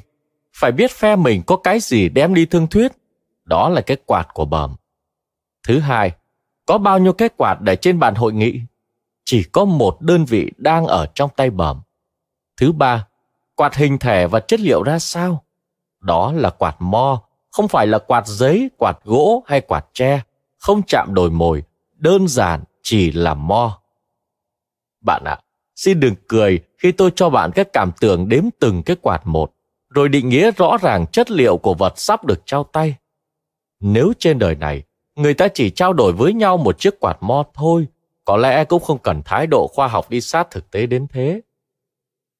[0.57, 2.92] phải biết phe mình có cái gì đem đi thương thuyết,
[3.44, 4.74] đó là cái quạt của bờm.
[5.62, 6.12] Thứ hai,
[6.66, 8.61] có bao nhiêu cái quạt để trên bàn hội nghị?
[9.24, 11.81] Chỉ có một đơn vị đang ở trong tay bờm.
[12.61, 13.07] Thứ ba,
[13.55, 15.44] quạt hình thể và chất liệu ra sao?
[16.01, 20.20] Đó là quạt mo, không phải là quạt giấy, quạt gỗ hay quạt tre,
[20.59, 21.62] không chạm đồi mồi,
[21.96, 23.81] đơn giản chỉ là mo.
[25.01, 25.42] Bạn ạ, à,
[25.77, 29.53] xin đừng cười khi tôi cho bạn các cảm tưởng đếm từng cái quạt một,
[29.88, 32.94] rồi định nghĩa rõ ràng chất liệu của vật sắp được trao tay.
[33.81, 34.83] Nếu trên đời này,
[35.16, 37.87] người ta chỉ trao đổi với nhau một chiếc quạt mo thôi,
[38.25, 41.40] có lẽ cũng không cần thái độ khoa học đi sát thực tế đến thế.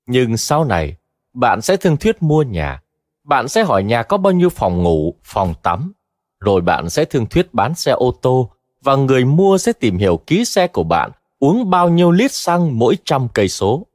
[0.07, 0.97] Nhưng sau này,
[1.33, 2.83] bạn sẽ thương thuyết mua nhà.
[3.25, 5.93] Bạn sẽ hỏi nhà có bao nhiêu phòng ngủ, phòng tắm.
[6.41, 8.51] Rồi bạn sẽ thương thuyết bán xe ô tô
[8.83, 12.79] và người mua sẽ tìm hiểu ký xe của bạn uống bao nhiêu lít xăng
[12.79, 13.87] mỗi trăm cây số.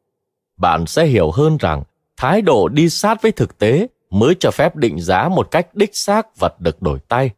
[0.58, 1.84] Bạn sẽ hiểu hơn rằng
[2.18, 5.96] thái độ đi sát với thực tế mới cho phép định giá một cách đích
[5.96, 7.30] xác vật được đổi tay.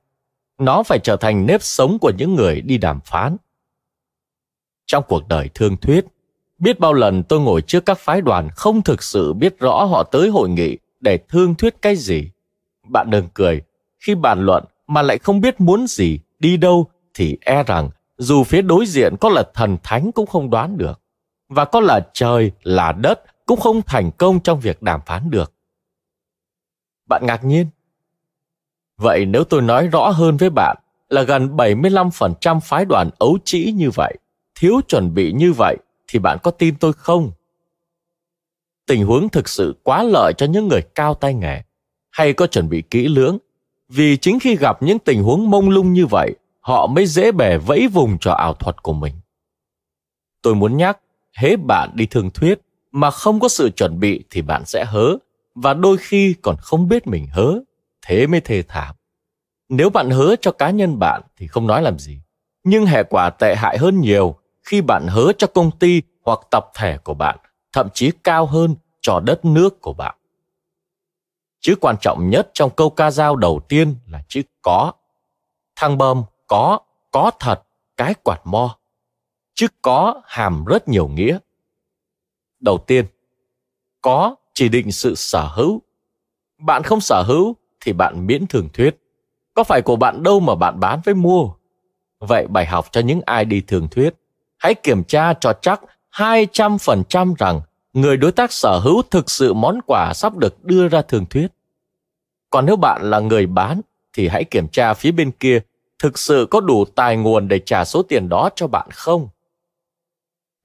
[0.60, 3.38] Nó phải trở thành nếp sống của những người đi đàm phán.
[4.86, 6.06] Trong cuộc đời thương thuyết,
[6.60, 10.04] biết bao lần tôi ngồi trước các phái đoàn không thực sự biết rõ họ
[10.04, 12.32] tới hội nghị để thương thuyết cái gì.
[12.88, 13.62] Bạn đừng cười,
[14.00, 18.44] khi bàn luận mà lại không biết muốn gì, đi đâu thì e rằng dù
[18.44, 21.02] phía đối diện có là thần thánh cũng không đoán được.
[21.50, 25.54] Và có là trời, là đất cũng không thành công trong việc đàm phán được.
[27.06, 27.68] Bạn ngạc nhiên.
[28.98, 30.78] Vậy nếu tôi nói rõ hơn với bạn
[31.10, 34.18] là gần 75% phái đoàn ấu trĩ như vậy,
[34.60, 37.32] thiếu chuẩn bị như vậy, thì bạn có tin tôi không?
[38.86, 41.62] Tình huống thực sự quá lợi cho những người cao tay nghề,
[42.12, 43.38] hay có chuẩn bị kỹ lưỡng,
[43.90, 47.58] vì chính khi gặp những tình huống mông lung như vậy, họ mới dễ bề
[47.58, 49.14] vẫy vùng cho ảo thuật của mình.
[50.42, 51.00] Tôi muốn nhắc,
[51.34, 55.18] hễ bạn đi thương thuyết mà không có sự chuẩn bị thì bạn sẽ hớ,
[55.56, 57.60] và đôi khi còn không biết mình hớ,
[58.06, 58.96] thế mới thê thảm.
[59.70, 62.22] Nếu bạn hứa cho cá nhân bạn thì không nói làm gì,
[62.64, 64.36] nhưng hệ quả tệ hại hơn nhiều
[64.68, 67.38] khi bạn hứa cho công ty hoặc tập thể của bạn,
[67.74, 70.18] thậm chí cao hơn cho đất nước của bạn.
[71.60, 74.94] Chữ quan trọng nhất trong câu ca dao đầu tiên là chữ có.
[75.76, 76.80] thang bơm có,
[77.12, 77.64] có thật,
[77.98, 78.78] cái quạt mo.
[79.56, 81.38] Chữ có hàm rất nhiều nghĩa.
[82.60, 83.06] Đầu tiên,
[84.02, 85.82] có chỉ định sự sở hữu.
[86.58, 88.98] Bạn không sở hữu thì bạn miễn thường thuyết.
[89.54, 91.50] Có phải của bạn đâu mà bạn bán với mua.
[92.20, 94.14] Vậy bài học cho những ai đi thường thuyết.
[94.58, 97.62] Hãy kiểm tra cho chắc 200% rằng
[97.94, 101.48] người đối tác sở hữu thực sự món quà sắp được đưa ra thường thuyết.
[102.50, 103.82] Còn nếu bạn là người bán
[104.14, 105.60] thì hãy kiểm tra phía bên kia
[106.00, 109.30] thực sự có đủ tài nguồn để trả số tiền đó cho bạn không?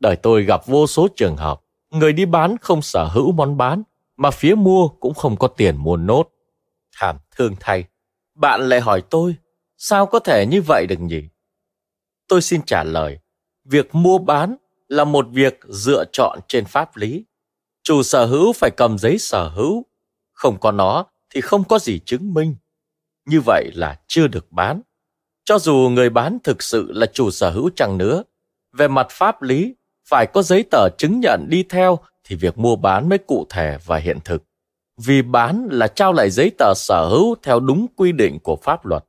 [0.00, 3.82] Đời tôi gặp vô số trường hợp, người đi bán không sở hữu món bán,
[4.16, 6.28] mà phía mua cũng không có tiền mua nốt.
[6.96, 7.84] Thảm thương thay,
[8.34, 9.34] bạn lại hỏi tôi,
[9.76, 11.22] sao có thể như vậy được nhỉ?
[12.28, 13.18] Tôi xin trả lời,
[13.64, 14.56] việc mua bán
[14.88, 17.24] là một việc dựa chọn trên pháp lý.
[17.82, 19.86] Chủ sở hữu phải cầm giấy sở hữu,
[20.32, 22.56] không có nó thì không có gì chứng minh.
[23.26, 24.80] Như vậy là chưa được bán.
[25.44, 28.22] Cho dù người bán thực sự là chủ sở hữu chẳng nữa,
[28.72, 29.74] về mặt pháp lý,
[30.08, 33.78] phải có giấy tờ chứng nhận đi theo thì việc mua bán mới cụ thể
[33.86, 34.42] và hiện thực.
[34.96, 38.86] Vì bán là trao lại giấy tờ sở hữu theo đúng quy định của pháp
[38.86, 39.04] luật.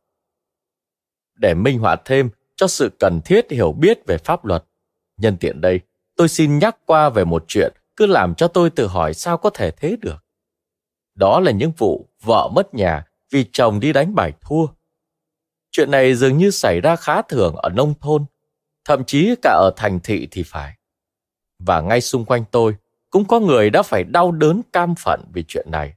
[1.36, 4.64] Để minh họa thêm cho sự cần thiết hiểu biết về pháp luật,
[5.18, 5.80] nhân tiện đây,
[6.16, 9.50] tôi xin nhắc qua về một chuyện cứ làm cho tôi tự hỏi sao có
[9.50, 10.26] thể thế được.
[11.16, 14.66] Đó là những vụ vợ mất nhà vì chồng đi đánh bài thua
[15.72, 18.26] Chuyện này dường như xảy ra khá thường ở nông thôn,
[18.86, 20.78] thậm chí cả ở thành thị thì phải.
[21.60, 22.76] Và ngay xung quanh tôi
[23.10, 25.94] cũng có người đã phải đau đớn cam phận vì chuyện này.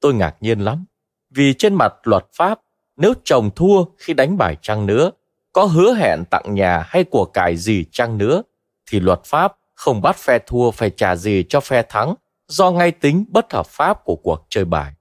[0.00, 0.84] Tôi ngạc nhiên lắm,
[1.30, 2.60] vì trên mặt luật pháp,
[2.96, 5.10] nếu chồng thua khi đánh bài chăng nữa,
[5.52, 8.42] có hứa hẹn tặng nhà hay của cải gì chăng nữa,
[8.90, 12.14] thì luật pháp không bắt phe thua phải trả gì cho phe thắng
[12.48, 14.92] do ngay tính bất hợp pháp của cuộc chơi bài.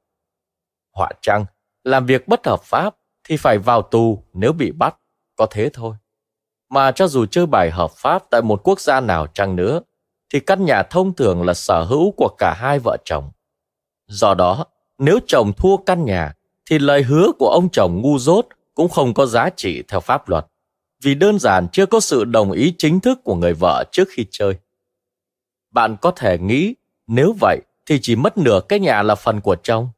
[0.93, 1.45] Họa chăng,
[1.83, 4.95] làm việc bất hợp pháp thì phải vào tù nếu bị bắt,
[5.35, 5.95] có thế thôi.
[6.69, 9.81] Mà cho dù chơi bài hợp pháp tại một quốc gia nào chăng nữa,
[10.33, 13.31] thì căn nhà thông thường là sở hữu của cả hai vợ chồng.
[14.07, 14.65] Do đó,
[14.97, 16.33] nếu chồng thua căn nhà,
[16.69, 18.47] thì lời hứa của ông chồng ngu dốt
[18.77, 20.45] cũng không có giá trị theo pháp luật,
[21.03, 24.25] vì đơn giản chưa có sự đồng ý chính thức của người vợ trước khi
[24.31, 24.53] chơi.
[25.71, 26.75] Bạn có thể nghĩ,
[27.07, 29.89] nếu vậy thì chỉ mất nửa cái nhà là phần của chồng.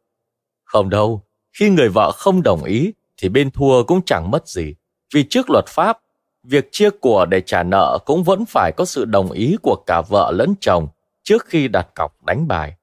[0.63, 1.21] Không đâu,
[1.53, 4.73] khi người vợ không đồng ý thì bên thua cũng chẳng mất gì,
[5.13, 5.99] vì trước luật pháp,
[6.43, 10.01] việc chia của để trả nợ cũng vẫn phải có sự đồng ý của cả
[10.09, 10.87] vợ lẫn chồng
[11.23, 12.73] trước khi đặt cọc đánh bài.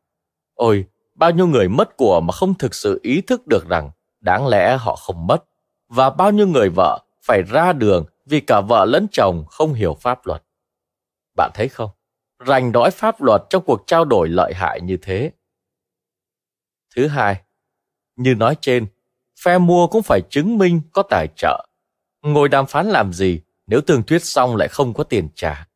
[0.55, 0.85] Ôi,
[1.15, 3.91] bao nhiêu người mất của mà không thực sự ý thức được rằng
[4.21, 5.45] đáng lẽ họ không mất,
[5.89, 9.95] và bao nhiêu người vợ phải ra đường vì cả vợ lẫn chồng không hiểu
[10.01, 10.43] pháp luật.
[11.37, 11.91] Bạn thấy không?
[12.39, 15.33] Rành đói pháp luật trong cuộc trao đổi lợi hại như thế.
[16.97, 17.43] Thứ hai,
[18.17, 18.87] như nói trên,
[19.41, 21.67] phe mua cũng phải chứng minh có tài trợ.
[22.23, 25.69] Ngồi đàm phán làm gì nếu tường thuyết xong lại không có tiền trả?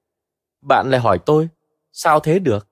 [0.61, 1.49] Bạn lại hỏi tôi,
[1.93, 2.69] sao thế được?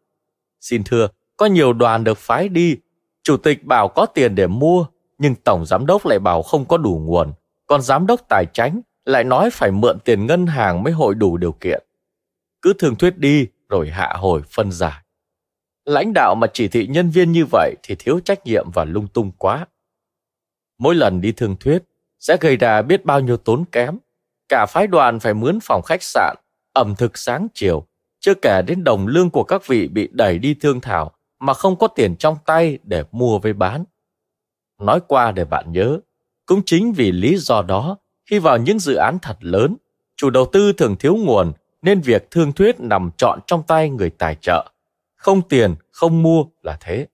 [0.61, 2.77] Xin thưa, có nhiều đoàn được phái đi,
[3.23, 4.87] chủ tịch bảo có tiền để mua,
[5.19, 7.33] nhưng tổng giám đốc lại bảo không có đủ nguồn,
[7.67, 11.37] còn giám đốc tài chính lại nói phải mượn tiền ngân hàng mới hội đủ
[11.37, 11.83] điều kiện.
[12.63, 15.03] Cứ thường thuyết đi rồi hạ hồi phân giải.
[15.85, 19.09] Lãnh đạo mà chỉ thị nhân viên như vậy thì thiếu trách nhiệm và lung
[19.09, 19.67] tung quá.
[20.79, 21.83] Mỗi lần đi thương thuyết
[22.19, 23.99] sẽ gây ra biết bao nhiêu tốn kém.
[24.49, 26.37] Cả phái đoàn phải mướn phòng khách sạn,
[26.73, 27.87] ẩm thực sáng chiều,
[28.21, 31.77] chưa kể đến đồng lương của các vị bị đẩy đi thương thảo mà không
[31.77, 33.85] có tiền trong tay để mua với bán.
[34.79, 35.99] Nói qua để bạn nhớ,
[36.47, 37.97] cũng chính vì lý do đó,
[38.31, 39.77] khi vào những dự án thật lớn,
[40.17, 41.53] chủ đầu tư thường thiếu nguồn
[41.83, 44.71] nên việc thương thuyết nằm trọn trong tay người tài trợ.
[45.17, 47.07] Không tiền, không mua là thế.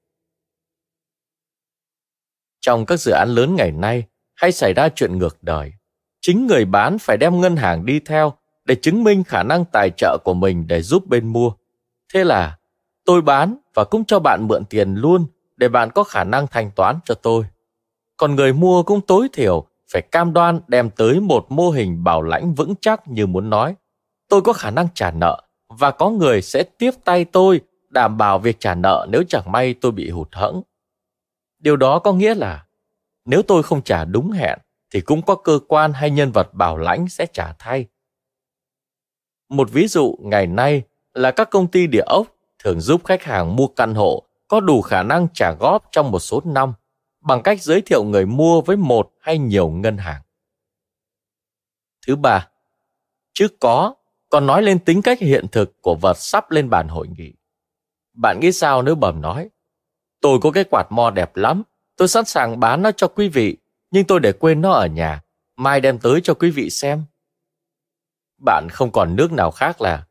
[2.61, 4.05] Trong các dự án lớn ngày nay,
[4.35, 5.73] hay xảy ra chuyện ngược đời.
[6.21, 8.33] Chính người bán phải đem ngân hàng đi theo
[8.65, 11.53] để chứng minh khả năng tài trợ của mình để giúp bên mua.
[12.13, 12.59] Thế là
[13.05, 16.71] tôi bán và cũng cho bạn mượn tiền luôn để bạn có khả năng thanh
[16.71, 17.45] toán cho tôi.
[18.25, 22.23] Còn người mua cũng tối thiểu phải cam đoan đem tới một mô hình bảo
[22.23, 23.75] lãnh vững chắc như muốn nói.
[24.29, 28.39] Tôi có khả năng trả nợ và có người sẽ tiếp tay tôi đảm bảo
[28.39, 30.63] việc trả nợ nếu chẳng may tôi bị hụt hẫng.
[31.59, 32.67] Điều đó có nghĩa là
[33.25, 34.59] nếu tôi không trả đúng hẹn
[34.91, 37.87] thì cũng có cơ quan hay nhân vật bảo lãnh sẽ trả thay.
[39.49, 40.83] Một ví dụ ngày nay
[41.15, 42.27] là các công ty địa ốc
[42.59, 46.19] thường giúp khách hàng mua căn hộ có đủ khả năng trả góp trong một
[46.19, 46.73] số năm
[47.25, 50.23] bằng cách giới thiệu người mua với một hay nhiều ngân hàng.
[52.07, 52.49] Thứ ba,
[53.33, 53.95] trước có
[54.29, 57.33] còn nói lên tính cách hiện thực của vật sắp lên bàn hội nghị.
[58.13, 59.49] Bạn nghĩ sao nếu bẩm nói,
[60.21, 61.63] tôi có cái quạt mo đẹp lắm,
[61.97, 63.57] tôi sẵn sàng bán nó cho quý vị,
[63.91, 65.23] nhưng tôi để quên nó ở nhà,
[65.57, 67.05] mai đem tới cho quý vị xem.
[68.45, 70.07] Bạn không còn nước nào khác là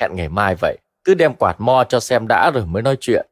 [0.00, 3.26] hẹn ngày mai vậy, cứ đem quạt mo cho xem đã rồi mới nói chuyện.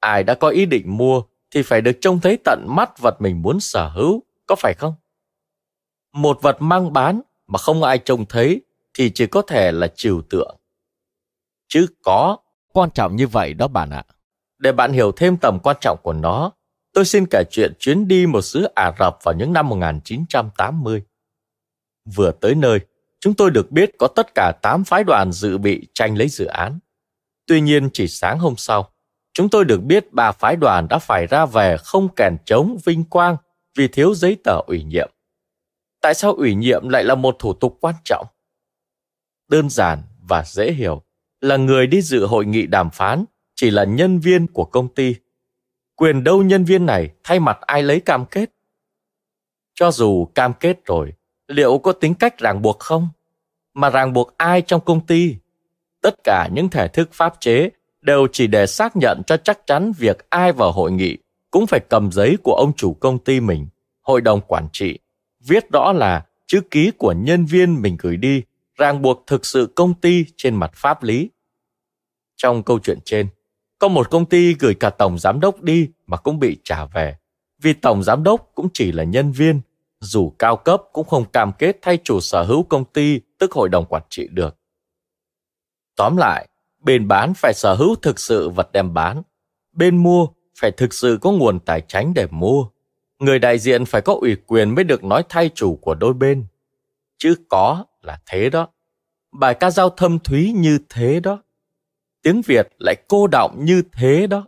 [0.00, 1.22] Ai đã có ý định mua
[1.54, 4.94] thì phải được trông thấy tận mắt vật mình muốn sở hữu, có phải không?
[6.12, 8.60] Một vật mang bán mà không ai trông thấy
[8.94, 10.56] thì chỉ có thể là trừu tượng.
[11.68, 12.36] Chứ có
[12.72, 14.04] quan trọng như vậy đó bạn ạ.
[14.58, 16.52] Để bạn hiểu thêm tầm quan trọng của nó,
[16.92, 21.02] tôi xin kể chuyện chuyến đi một xứ Ả Rập vào những năm 1980.
[22.14, 22.78] Vừa tới nơi,
[23.20, 26.44] chúng tôi được biết có tất cả 8 phái đoàn dự bị tranh lấy dự
[26.44, 26.78] án.
[27.46, 28.93] Tuy nhiên chỉ sáng hôm sau,
[29.34, 33.04] chúng tôi được biết bà phái đoàn đã phải ra về không kèn trống vinh
[33.04, 33.36] quang
[33.76, 35.10] vì thiếu giấy tờ ủy nhiệm.
[36.00, 38.26] Tại sao ủy nhiệm lại là một thủ tục quan trọng?
[39.48, 41.02] Đơn giản và dễ hiểu
[41.40, 43.24] là người đi dự hội nghị đàm phán
[43.54, 45.14] chỉ là nhân viên của công ty.
[45.94, 48.50] Quyền đâu nhân viên này thay mặt ai lấy cam kết?
[49.74, 51.12] Cho dù cam kết rồi,
[51.48, 53.08] liệu có tính cách ràng buộc không?
[53.74, 55.36] Mà ràng buộc ai trong công ty?
[56.02, 57.70] Tất cả những thể thức pháp chế
[58.04, 61.16] đều chỉ để xác nhận cho chắc chắn việc ai vào hội nghị
[61.50, 63.66] cũng phải cầm giấy của ông chủ công ty mình,
[64.00, 64.98] hội đồng quản trị,
[65.40, 68.42] viết rõ là chữ ký của nhân viên mình gửi đi
[68.76, 71.30] ràng buộc thực sự công ty trên mặt pháp lý.
[72.36, 73.28] Trong câu chuyện trên,
[73.78, 77.16] có một công ty gửi cả tổng giám đốc đi mà cũng bị trả về,
[77.62, 79.60] vì tổng giám đốc cũng chỉ là nhân viên,
[80.00, 83.68] dù cao cấp cũng không cam kết thay chủ sở hữu công ty tức hội
[83.68, 84.56] đồng quản trị được.
[85.96, 86.48] Tóm lại,
[86.84, 89.22] bên bán phải sở hữu thực sự vật đem bán,
[89.72, 90.26] bên mua
[90.60, 92.66] phải thực sự có nguồn tài chính để mua.
[93.18, 96.46] Người đại diện phải có ủy quyền mới được nói thay chủ của đôi bên.
[97.18, 98.68] Chứ có là thế đó.
[99.32, 101.42] Bài ca dao thâm thúy như thế đó.
[102.22, 104.46] Tiếng Việt lại cô động như thế đó.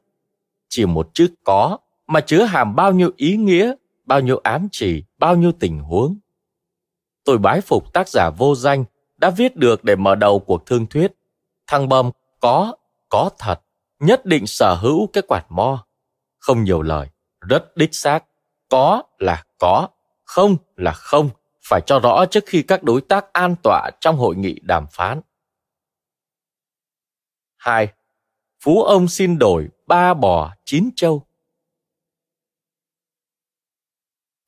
[0.68, 3.72] Chỉ một chữ có mà chứa hàm bao nhiêu ý nghĩa,
[4.04, 6.18] bao nhiêu ám chỉ, bao nhiêu tình huống.
[7.24, 8.84] Tôi bái phục tác giả vô danh
[9.16, 11.12] đã viết được để mở đầu cuộc thương thuyết.
[11.66, 12.10] thăng bom
[12.40, 12.74] có,
[13.08, 13.60] có thật,
[13.98, 15.86] nhất định sở hữu cái quạt mo.
[16.38, 17.08] Không nhiều lời,
[17.40, 18.24] rất đích xác.
[18.68, 19.88] Có là có,
[20.24, 21.30] không là không,
[21.68, 25.20] phải cho rõ trước khi các đối tác an tọa trong hội nghị đàm phán.
[27.56, 27.92] 2.
[28.64, 31.26] Phú ông xin đổi ba bò chín châu.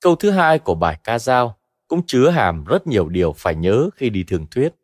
[0.01, 1.59] Câu thứ hai của bài ca dao
[1.89, 4.75] cũng chứa hàm rất nhiều điều phải nhớ khi đi thường thuyết.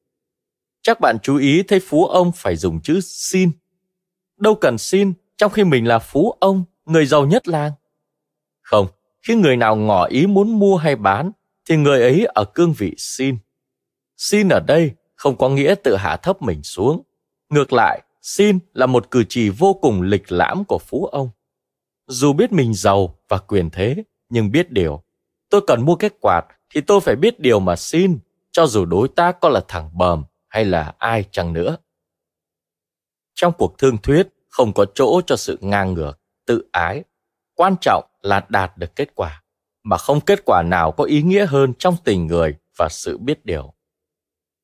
[0.84, 3.50] Chắc bạn chú ý thấy phú ông phải dùng chữ xin.
[4.36, 7.72] Đâu cần xin trong khi mình là phú ông, người giàu nhất làng.
[8.62, 8.86] Không,
[9.22, 11.30] khi người nào ngỏ ý muốn mua hay bán,
[11.68, 13.36] thì người ấy ở cương vị xin.
[14.16, 17.02] Xin ở đây không có nghĩa tự hạ thấp mình xuống.
[17.48, 21.30] Ngược lại, xin là một cử chỉ vô cùng lịch lãm của phú ông.
[22.06, 25.02] Dù biết mình giàu và quyền thế, nhưng biết điều,
[25.50, 28.18] tôi cần mua cái quạt thì tôi phải biết điều mà xin,
[28.52, 30.24] cho dù đối tác có là thằng bờm
[30.54, 31.76] hay là ai chăng nữa.
[33.34, 36.12] Trong cuộc thương thuyết không có chỗ cho sự ngang ngược,
[36.46, 37.04] tự ái.
[37.54, 39.42] Quan trọng là đạt được kết quả,
[39.82, 43.44] mà không kết quả nào có ý nghĩa hơn trong tình người và sự biết
[43.44, 43.74] điều.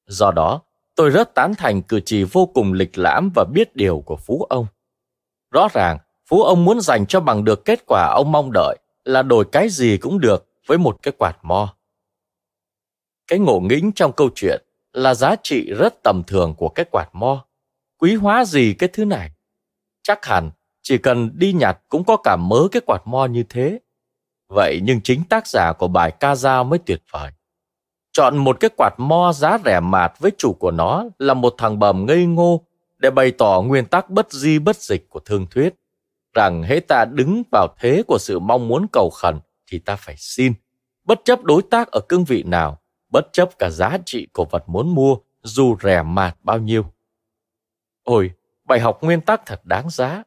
[0.07, 0.62] Do đó,
[0.95, 4.47] tôi rất tán thành cử chỉ vô cùng lịch lãm và biết điều của Phú
[4.51, 4.66] ông.
[5.51, 9.22] Rõ ràng, Phú ông muốn dành cho bằng được kết quả ông mong đợi là
[9.22, 11.74] đổi cái gì cũng được với một cái quạt mo.
[13.26, 14.62] Cái ngộ nghĩnh trong câu chuyện
[14.93, 17.45] là giá trị rất tầm thường của cái quạt mo.
[17.99, 19.30] Quý hóa gì cái thứ này?
[20.03, 20.51] Chắc hẳn
[20.82, 23.78] chỉ cần đi nhặt cũng có cả mớ cái quạt mo như thế.
[24.49, 27.30] Vậy nhưng chính tác giả của bài ca dao mới tuyệt vời.
[28.12, 31.78] Chọn một cái quạt mo giá rẻ mạt với chủ của nó là một thằng
[31.78, 32.66] bầm ngây ngô
[32.99, 35.74] để bày tỏ nguyên tắc bất di bất dịch của thương thuyết
[36.34, 40.14] rằng hễ ta đứng vào thế của sự mong muốn cầu khẩn thì ta phải
[40.18, 40.53] xin,
[41.05, 42.80] bất chấp đối tác ở cương vị nào,
[43.11, 46.84] bất chấp cả giá trị của vật muốn mua dù rẻ mạt bao nhiêu.
[48.02, 48.30] Ôi,
[48.64, 50.22] bài học nguyên tắc thật đáng giá.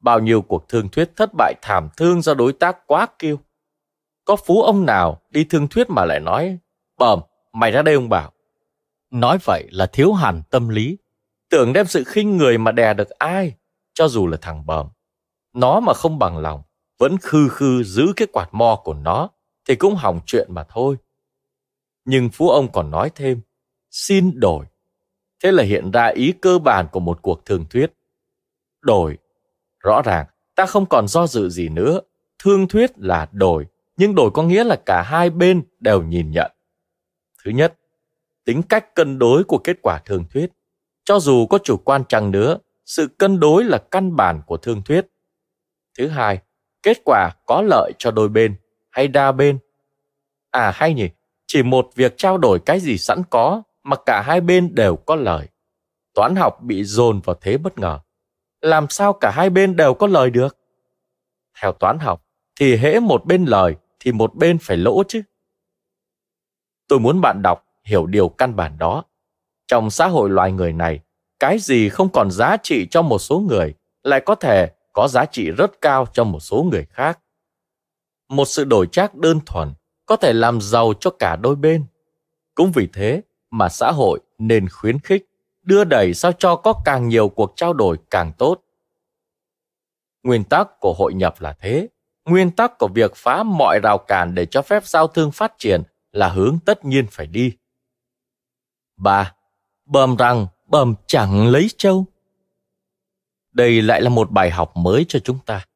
[0.00, 3.38] Bao nhiêu cuộc thương thuyết thất bại thảm thương do đối tác quá kiêu.
[4.24, 6.58] Có phú ông nào đi thương thuyết mà lại nói,
[6.98, 7.20] bẩm,
[7.52, 8.32] mày ra đây ông bảo.
[9.10, 10.98] Nói vậy là thiếu hẳn tâm lý.
[11.50, 13.54] Tưởng đem sự khinh người mà đè được ai,
[13.94, 14.88] cho dù là thằng bờm.
[15.52, 16.62] Nó mà không bằng lòng,
[16.98, 19.28] vẫn khư khư giữ cái quạt mo của nó,
[19.68, 20.96] thì cũng hỏng chuyện mà thôi.
[22.04, 23.40] Nhưng phú ông còn nói thêm,
[23.90, 24.66] xin đổi.
[25.42, 27.92] Thế là hiện ra ý cơ bản của một cuộc thương thuyết.
[28.80, 29.18] Đổi.
[29.80, 32.00] Rõ ràng, ta không còn do dự gì nữa.
[32.38, 36.52] Thương thuyết là đổi, nhưng đổi có nghĩa là cả hai bên đều nhìn nhận.
[37.44, 37.78] Thứ nhất,
[38.44, 40.50] tính cách cân đối của kết quả thương thuyết.
[41.04, 44.82] Cho dù có chủ quan chăng nữa, sự cân đối là căn bản của thương
[44.82, 45.06] thuyết.
[45.98, 46.38] Thứ hai,
[46.82, 48.56] kết quả có lợi cho đôi bên
[48.90, 49.58] hay đa bên.
[50.50, 51.08] À hay nhỉ,
[51.46, 55.16] chỉ một việc trao đổi cái gì sẵn có mà cả hai bên đều có
[55.16, 55.48] lợi.
[56.14, 57.98] Toán học bị dồn vào thế bất ngờ.
[58.60, 60.58] Làm sao cả hai bên đều có lời được?
[61.60, 62.26] Theo toán học,
[62.60, 65.22] thì hễ một bên lời thì một bên phải lỗ chứ.
[66.88, 69.04] Tôi muốn bạn đọc hiểu điều căn bản đó.
[69.66, 71.00] Trong xã hội loài người này,
[71.38, 75.24] cái gì không còn giá trị cho một số người lại có thể có giá
[75.24, 77.18] trị rất cao cho một số người khác.
[78.28, 79.74] Một sự đổi trác đơn thuần
[80.06, 81.84] có thể làm giàu cho cả đôi bên.
[82.54, 85.28] Cũng vì thế mà xã hội nên khuyến khích,
[85.62, 88.60] đưa đẩy sao cho có càng nhiều cuộc trao đổi càng tốt.
[90.22, 91.88] Nguyên tắc của hội nhập là thế.
[92.24, 95.82] Nguyên tắc của việc phá mọi rào cản để cho phép giao thương phát triển
[96.12, 97.52] là hướng tất nhiên phải đi.
[98.96, 99.34] ba
[99.86, 102.06] Bầm rằng bầm chẳng lấy châu.
[103.52, 105.66] Đây lại là một bài học mới cho chúng ta.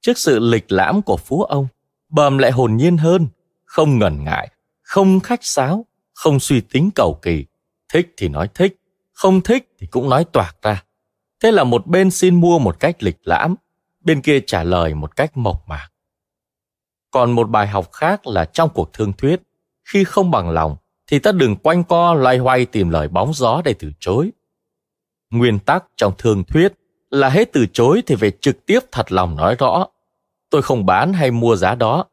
[0.00, 1.66] Trước sự lịch lãm của phú ông,
[2.08, 3.26] bầm lại hồn nhiên hơn,
[3.70, 4.50] không ngần ngại,
[4.82, 7.44] không khách sáo, không suy tính cầu kỳ.
[7.92, 8.76] Thích thì nói thích,
[9.12, 10.84] không thích thì cũng nói toạc ra.
[11.42, 13.54] Thế là một bên xin mua một cách lịch lãm,
[14.00, 15.88] bên kia trả lời một cách mộc mạc.
[17.10, 19.42] Còn một bài học khác là trong cuộc thương thuyết,
[19.84, 23.62] khi không bằng lòng thì ta đừng quanh co loay hoay tìm lời bóng gió
[23.64, 24.30] để từ chối.
[25.30, 26.72] Nguyên tắc trong thương thuyết
[27.10, 29.86] là hết từ chối thì phải trực tiếp thật lòng nói rõ.
[30.50, 32.09] Tôi không bán hay mua giá đó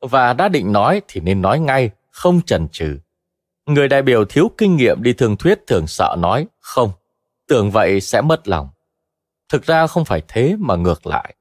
[0.00, 2.98] và đã định nói thì nên nói ngay, không chần chừ.
[3.66, 6.90] Người đại biểu thiếu kinh nghiệm đi thương thuyết thường sợ nói không,
[7.48, 8.68] tưởng vậy sẽ mất lòng.
[9.48, 11.34] Thực ra không phải thế mà ngược lại.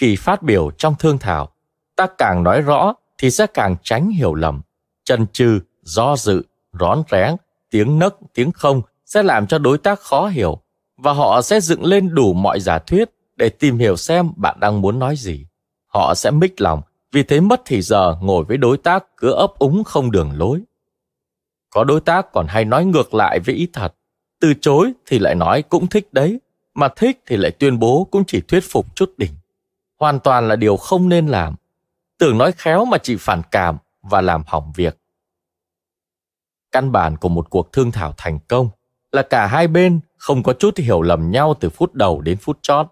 [0.00, 1.52] Khi phát biểu trong thương thảo,
[1.96, 4.60] ta càng nói rõ thì sẽ càng tránh hiểu lầm.
[5.04, 6.42] Chần chừ, do dự,
[6.80, 7.36] rón rén,
[7.70, 10.58] tiếng nấc, tiếng không sẽ làm cho đối tác khó hiểu
[10.96, 14.80] và họ sẽ dựng lên đủ mọi giả thuyết để tìm hiểu xem bạn đang
[14.80, 15.46] muốn nói gì.
[15.86, 16.82] Họ sẽ mích lòng,
[17.12, 20.62] vì thế mất thì giờ ngồi với đối tác cứ ấp úng không đường lối.
[21.70, 23.94] Có đối tác còn hay nói ngược lại với ý thật.
[24.40, 26.40] Từ chối thì lại nói cũng thích đấy,
[26.74, 29.32] mà thích thì lại tuyên bố cũng chỉ thuyết phục chút đỉnh.
[29.98, 31.54] Hoàn toàn là điều không nên làm.
[32.18, 34.98] Tưởng nói khéo mà chỉ phản cảm và làm hỏng việc.
[36.72, 38.68] Căn bản của một cuộc thương thảo thành công
[39.12, 42.58] là cả hai bên không có chút hiểu lầm nhau từ phút đầu đến phút
[42.62, 42.86] chót.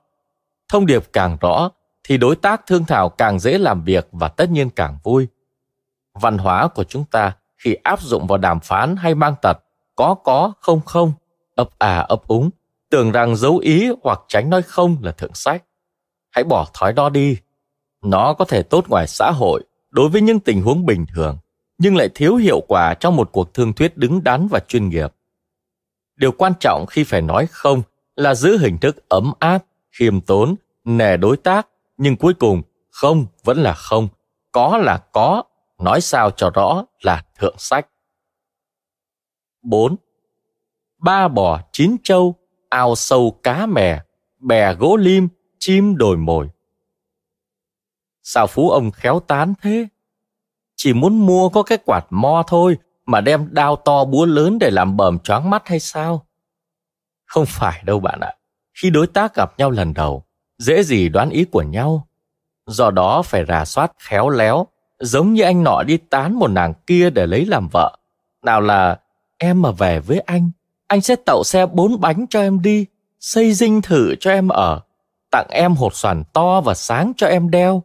[0.69, 1.71] Thông điệp càng rõ
[2.11, 5.29] thì đối tác thương thảo càng dễ làm việc và tất nhiên càng vui.
[6.15, 9.59] Văn hóa của chúng ta khi áp dụng vào đàm phán hay mang tật
[9.97, 11.13] có có không không,
[11.55, 12.51] ấp à ấp úng,
[12.91, 15.65] tưởng rằng giấu ý hoặc tránh nói không là thượng sách.
[16.31, 17.37] Hãy bỏ thói đó đi.
[18.03, 21.39] Nó có thể tốt ngoài xã hội đối với những tình huống bình thường,
[21.79, 25.13] nhưng lại thiếu hiệu quả trong một cuộc thương thuyết đứng đắn và chuyên nghiệp.
[26.17, 27.83] Điều quan trọng khi phải nói không
[28.17, 30.55] là giữ hình thức ấm áp, khiêm tốn,
[30.85, 31.67] nề đối tác,
[32.03, 34.09] nhưng cuối cùng không vẫn là không,
[34.53, 35.43] có là có,
[35.79, 37.89] nói sao cho rõ là thượng sách.
[39.63, 39.97] 4.
[40.99, 42.35] Ba bò chín trâu,
[42.69, 44.01] ao sâu cá mè,
[44.39, 45.29] bè gỗ lim,
[45.59, 46.49] chim đồi mồi.
[48.23, 49.89] Sao phú ông khéo tán thế?
[50.77, 54.71] Chỉ muốn mua có cái quạt mo thôi mà đem đao to búa lớn để
[54.71, 56.27] làm bờm choáng mắt hay sao?
[57.25, 58.35] Không phải đâu bạn ạ.
[58.75, 60.25] Khi đối tác gặp nhau lần đầu,
[60.61, 62.07] dễ gì đoán ý của nhau.
[62.67, 64.67] Do đó phải rà soát khéo léo,
[64.99, 67.97] giống như anh nọ đi tán một nàng kia để lấy làm vợ.
[68.43, 69.01] Nào là
[69.39, 70.51] em mà về với anh,
[70.87, 72.87] anh sẽ tậu xe bốn bánh cho em đi,
[73.21, 74.81] xây dinh thự cho em ở,
[75.31, 77.83] tặng em hột xoàn to và sáng cho em đeo.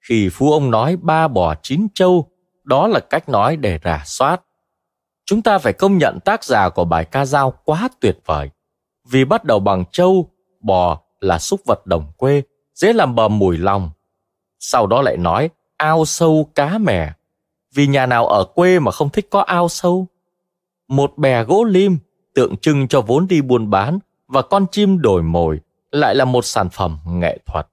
[0.00, 2.30] Khi phú ông nói ba bò chín trâu,
[2.64, 4.42] đó là cách nói để rà soát.
[5.24, 8.50] Chúng ta phải công nhận tác giả của bài ca dao quá tuyệt vời.
[9.08, 12.42] Vì bắt đầu bằng trâu, bò là súc vật đồng quê,
[12.74, 13.90] dễ làm bầm mùi lòng.
[14.58, 17.12] Sau đó lại nói ao sâu cá mè.
[17.74, 20.06] Vì nhà nào ở quê mà không thích có ao sâu?
[20.88, 21.98] Một bè gỗ lim
[22.34, 23.98] tượng trưng cho vốn đi buôn bán
[24.28, 25.60] và con chim đổi mồi
[25.90, 27.66] lại là một sản phẩm nghệ thuật.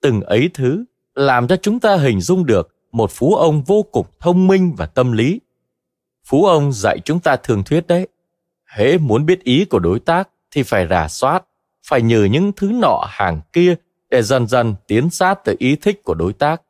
[0.00, 0.84] Từng ấy thứ
[1.14, 4.86] làm cho chúng ta hình dung được một phú ông vô cùng thông minh và
[4.86, 5.40] tâm lý.
[6.24, 8.08] Phú ông dạy chúng ta thường thuyết đấy.
[8.66, 11.44] Hễ muốn biết ý của đối tác thì phải rà soát,
[11.88, 13.74] phải nhờ những thứ nọ hàng kia
[14.10, 16.62] để dần dần tiến sát tới ý thích của đối tác.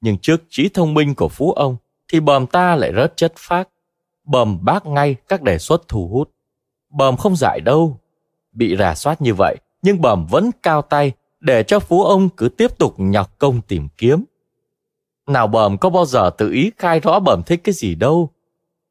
[0.00, 1.76] Nhưng trước trí thông minh của phú ông
[2.08, 3.68] thì bờm ta lại rất chất phác.
[4.24, 6.30] Bờm bác ngay các đề xuất thu hút.
[6.90, 8.00] Bờm không giải đâu.
[8.52, 12.48] Bị rà soát như vậy nhưng bờm vẫn cao tay để cho phú ông cứ
[12.48, 14.24] tiếp tục nhọc công tìm kiếm.
[15.26, 18.30] Nào bờm có bao giờ tự ý khai rõ bờm thích cái gì đâu.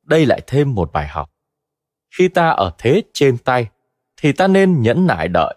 [0.04, 1.32] Đây lại thêm một bài học.
[2.18, 3.68] Khi ta ở thế trên tay,
[4.22, 5.56] thì ta nên nhẫn nại đợi.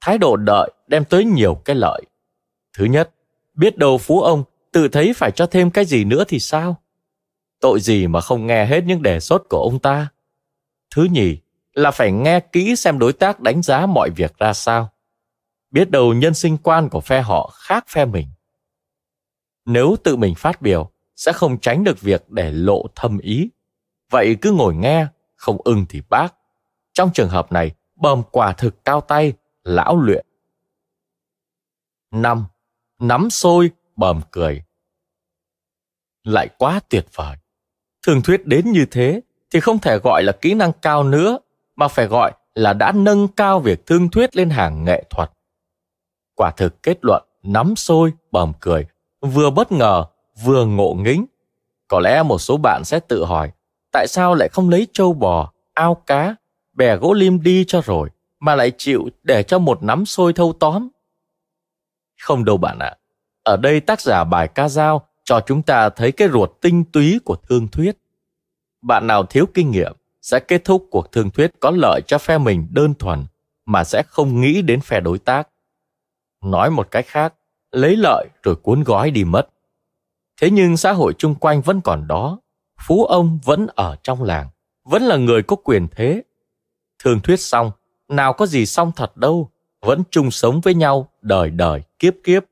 [0.00, 2.02] Thái độ đợi đem tới nhiều cái lợi.
[2.76, 3.10] Thứ nhất,
[3.54, 6.76] biết đâu phú ông tự thấy phải cho thêm cái gì nữa thì sao?
[7.60, 10.08] Tội gì mà không nghe hết những đề xuất của ông ta?
[10.94, 11.36] Thứ nhì,
[11.72, 14.92] là phải nghe kỹ xem đối tác đánh giá mọi việc ra sao.
[15.70, 18.26] Biết đâu nhân sinh quan của phe họ khác phe mình.
[19.66, 23.50] Nếu tự mình phát biểu, sẽ không tránh được việc để lộ thâm ý.
[24.10, 26.34] Vậy cứ ngồi nghe, không ưng thì bác.
[26.92, 29.32] Trong trường hợp này, bầm quả thực cao tay,
[29.64, 30.26] lão luyện.
[32.10, 32.46] năm
[33.00, 34.62] Nắm xôi, bầm cười.
[36.24, 37.36] Lại quá tuyệt vời.
[38.06, 39.20] Thường thuyết đến như thế
[39.50, 41.38] thì không thể gọi là kỹ năng cao nữa,
[41.76, 45.30] mà phải gọi là đã nâng cao việc thương thuyết lên hàng nghệ thuật.
[46.34, 48.86] Quả thực kết luận nắm xôi, bầm cười,
[49.20, 50.04] vừa bất ngờ,
[50.42, 51.26] vừa ngộ nghĩnh.
[51.88, 53.50] Có lẽ một số bạn sẽ tự hỏi,
[53.92, 56.34] tại sao lại không lấy trâu bò, ao cá,
[56.80, 58.08] bè gỗ lim đi cho rồi,
[58.38, 60.88] mà lại chịu để cho một nắm xôi thâu tóm?
[62.20, 62.86] Không đâu bạn ạ.
[62.86, 62.96] À.
[63.42, 67.20] Ở đây tác giả bài ca dao cho chúng ta thấy cái ruột tinh túy
[67.24, 67.96] của thương thuyết.
[68.82, 72.38] Bạn nào thiếu kinh nghiệm sẽ kết thúc cuộc thương thuyết có lợi cho phe
[72.38, 73.26] mình đơn thuần
[73.66, 75.48] mà sẽ không nghĩ đến phe đối tác.
[76.44, 77.34] Nói một cách khác,
[77.70, 79.48] lấy lợi rồi cuốn gói đi mất.
[80.40, 82.38] Thế nhưng xã hội chung quanh vẫn còn đó,
[82.80, 84.48] phú ông vẫn ở trong làng,
[84.84, 86.22] vẫn là người có quyền thế.
[87.04, 87.70] Thương thuyết xong,
[88.08, 92.42] nào có gì xong thật đâu, vẫn chung sống với nhau đời đời kiếp kiếp.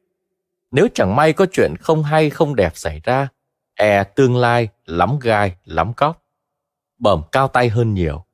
[0.70, 3.28] Nếu chẳng may có chuyện không hay không đẹp xảy ra,
[3.74, 6.22] e tương lai lắm gai, lắm cóc.
[6.98, 8.24] Bầm cao tay hơn nhiều.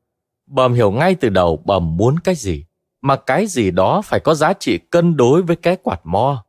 [0.46, 2.64] Bầm hiểu ngay từ đầu bầm muốn cái gì,
[3.00, 6.44] mà cái gì đó phải có giá trị cân đối với cái quạt mo.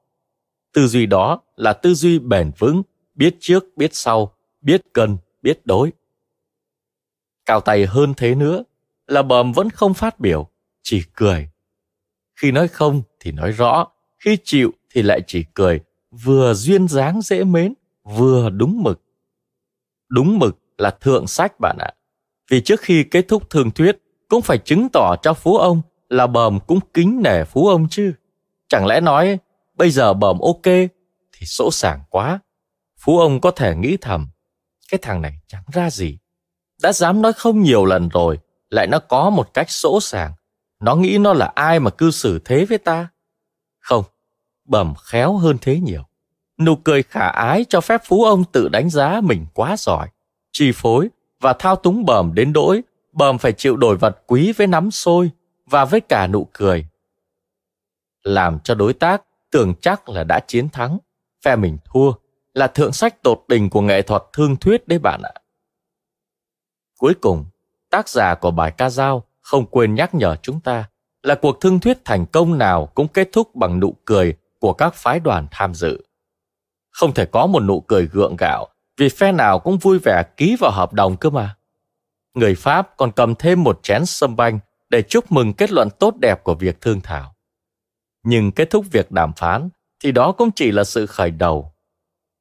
[0.74, 2.82] Tư duy đó là tư duy bền vững,
[3.16, 5.92] biết trước, biết sau, biết cân, biết đối.
[7.46, 8.64] Cao tay hơn thế nữa
[9.08, 10.48] là bờm vẫn không phát biểu,
[10.84, 11.50] chỉ cười.
[12.36, 13.88] Khi nói không thì nói rõ,
[14.20, 15.80] khi chịu thì lại chỉ cười,
[16.12, 19.02] vừa duyên dáng dễ mến, vừa đúng mực.
[20.10, 21.92] Đúng mực là thượng sách bạn ạ.
[22.50, 23.98] Vì trước khi kết thúc thương thuyết
[24.28, 28.14] cũng phải chứng tỏ cho phú ông là bờm cũng kính nể phú ông chứ.
[28.68, 29.40] Chẳng lẽ nói
[29.74, 30.64] bây giờ bờm ok
[31.34, 32.40] thì sỗ sàng quá.
[33.00, 34.28] Phú ông có thể nghĩ thầm,
[34.92, 36.18] cái thằng này chẳng ra gì.
[36.82, 38.40] Đã dám nói không nhiều lần rồi,
[38.70, 40.34] lại nó có một cách sỗ sàng.
[40.80, 43.08] Nó nghĩ nó là ai mà cư xử thế với ta?
[43.80, 44.04] Không,
[44.66, 46.04] bầm khéo hơn thế nhiều.
[46.60, 50.10] Nụ cười khả ái cho phép phú ông tự đánh giá mình quá giỏi,
[50.52, 51.10] chi phối
[51.40, 52.82] và thao túng bầm đến đỗi
[53.16, 55.32] bầm phải chịu đổi vật quý với nắm sôi
[55.66, 56.88] và với cả nụ cười.
[58.24, 60.98] Làm cho đối tác tưởng chắc là đã chiến thắng,
[61.46, 62.12] phe mình thua
[62.54, 65.34] là thượng sách tột đỉnh của nghệ thuật thương thuyết đấy bạn ạ.
[66.98, 67.46] Cuối cùng,
[67.96, 70.90] tác giả của bài ca dao, không quên nhắc nhở chúng ta
[71.24, 74.94] là cuộc thương thuyết thành công nào cũng kết thúc bằng nụ cười của các
[74.94, 76.04] phái đoàn tham dự.
[76.92, 78.68] Không thể có một nụ cười gượng gạo,
[78.98, 81.56] vì phe nào cũng vui vẻ ký vào hợp đồng cơ mà.
[82.34, 86.16] Người Pháp còn cầm thêm một chén sâm banh để chúc mừng kết luận tốt
[86.22, 87.36] đẹp của việc thương thảo.
[88.24, 89.70] Nhưng kết thúc việc đàm phán
[90.04, 91.74] thì đó cũng chỉ là sự khởi đầu.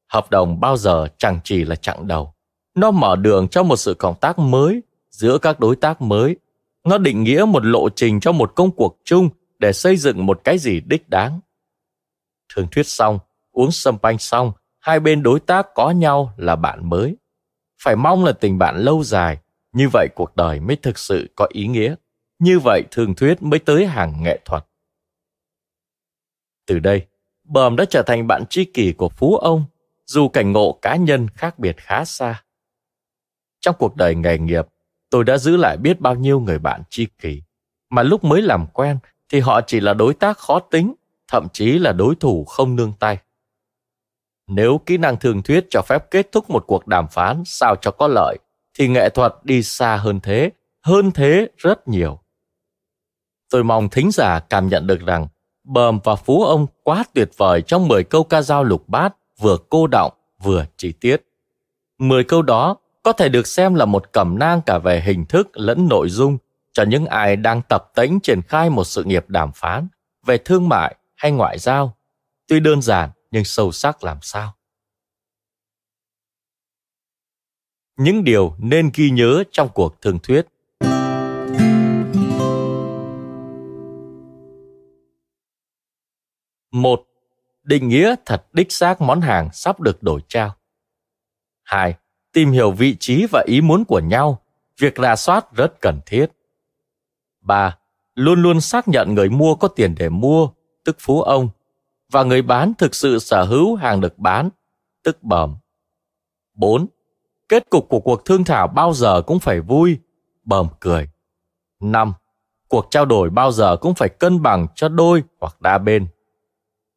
[0.09, 2.35] Hợp đồng bao giờ chẳng chỉ là chặng đầu.
[2.75, 4.83] Nó mở đường cho một sự cộng tác mới
[5.15, 6.37] giữa các đối tác mới.
[6.85, 10.41] Nó định nghĩa một lộ trình cho một công cuộc chung để xây dựng một
[10.45, 11.41] cái gì đích đáng.
[12.55, 13.19] Thương thuyết xong,
[13.53, 17.17] uống sâm panh xong, hai bên đối tác có nhau là bạn mới.
[17.83, 19.39] Phải mong là tình bạn lâu dài,
[19.73, 21.95] như vậy cuộc đời mới thực sự có ý nghĩa.
[22.39, 24.67] Như vậy thương thuyết mới tới hàng nghệ thuật.
[26.67, 27.07] Từ đây,
[27.45, 29.65] Bờm đã trở thành bạn tri kỷ của Phú ông,
[30.07, 32.45] dù cảnh ngộ cá nhân khác biệt khá xa.
[33.61, 34.67] Trong cuộc đời nghề nghiệp,
[35.15, 37.43] tôi đã giữ lại biết bao nhiêu người bạn tri kỷ,
[37.91, 38.99] mà lúc mới làm quen
[39.29, 40.95] thì họ chỉ là đối tác khó tính,
[41.29, 43.19] thậm chí là đối thủ không nương tay.
[44.49, 47.91] Nếu kỹ năng thường thuyết cho phép kết thúc một cuộc đàm phán sao cho
[47.91, 48.39] có lợi,
[48.79, 50.51] thì nghệ thuật đi xa hơn thế,
[50.83, 52.21] hơn thế rất nhiều.
[53.51, 55.29] Tôi mong thính giả cảm nhận được rằng
[55.65, 59.57] Bờm và Phú ông quá tuyệt vời trong 10 câu ca dao lục bát, vừa
[59.71, 60.13] cô động,
[60.43, 61.17] vừa chi tiết.
[61.99, 65.49] 10 câu đó có thể được xem là một cẩm nang cả về hình thức
[65.53, 66.39] lẫn nội dung
[66.73, 69.89] cho những ai đang tập tễnh triển khai một sự nghiệp đàm phán
[70.27, 71.97] về thương mại hay ngoại giao.
[72.47, 74.55] Tuy đơn giản, nhưng sâu sắc làm sao.
[77.97, 80.47] Những điều nên ghi nhớ trong cuộc thương thuyết
[86.73, 87.07] một,
[87.63, 90.57] Định nghĩa thật đích xác món hàng sắp được đổi trao.
[91.63, 91.95] 2.
[92.35, 94.41] Tìm hiểu vị trí và ý muốn của nhau.
[94.79, 96.27] Việc rà soát rất cần thiết.
[97.41, 97.79] 3.
[98.15, 100.49] Luôn luôn xác nhận người mua có tiền để mua,
[100.85, 101.49] tức phú ông,
[102.13, 104.49] và người bán thực sự sở hữu hàng được bán,
[105.03, 105.57] tức bẩm.
[106.55, 106.87] 4.
[107.49, 109.99] Kết cục của cuộc thương thảo bao giờ cũng phải vui,
[110.45, 111.09] bẩm cười.
[111.81, 112.13] 5.
[112.69, 116.07] Cuộc trao đổi bao giờ cũng phải cân bằng cho đôi hoặc đa bên.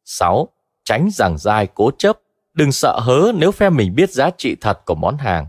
[0.04, 0.48] 6.
[0.84, 2.18] Tránh giảng dai cố chấp,
[2.58, 5.46] đừng sợ hớ nếu phe mình biết giá trị thật của món hàng.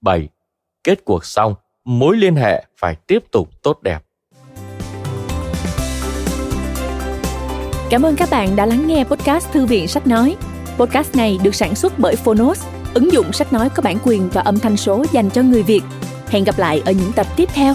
[0.00, 0.28] 7.
[0.84, 1.54] Kết cuộc xong,
[1.84, 3.98] mối liên hệ phải tiếp tục tốt đẹp.
[7.90, 10.36] Cảm ơn các bạn đã lắng nghe podcast Thư viện Sách Nói.
[10.78, 14.40] Podcast này được sản xuất bởi Phonos, ứng dụng sách nói có bản quyền và
[14.40, 15.82] âm thanh số dành cho người Việt.
[16.28, 17.74] Hẹn gặp lại ở những tập tiếp theo.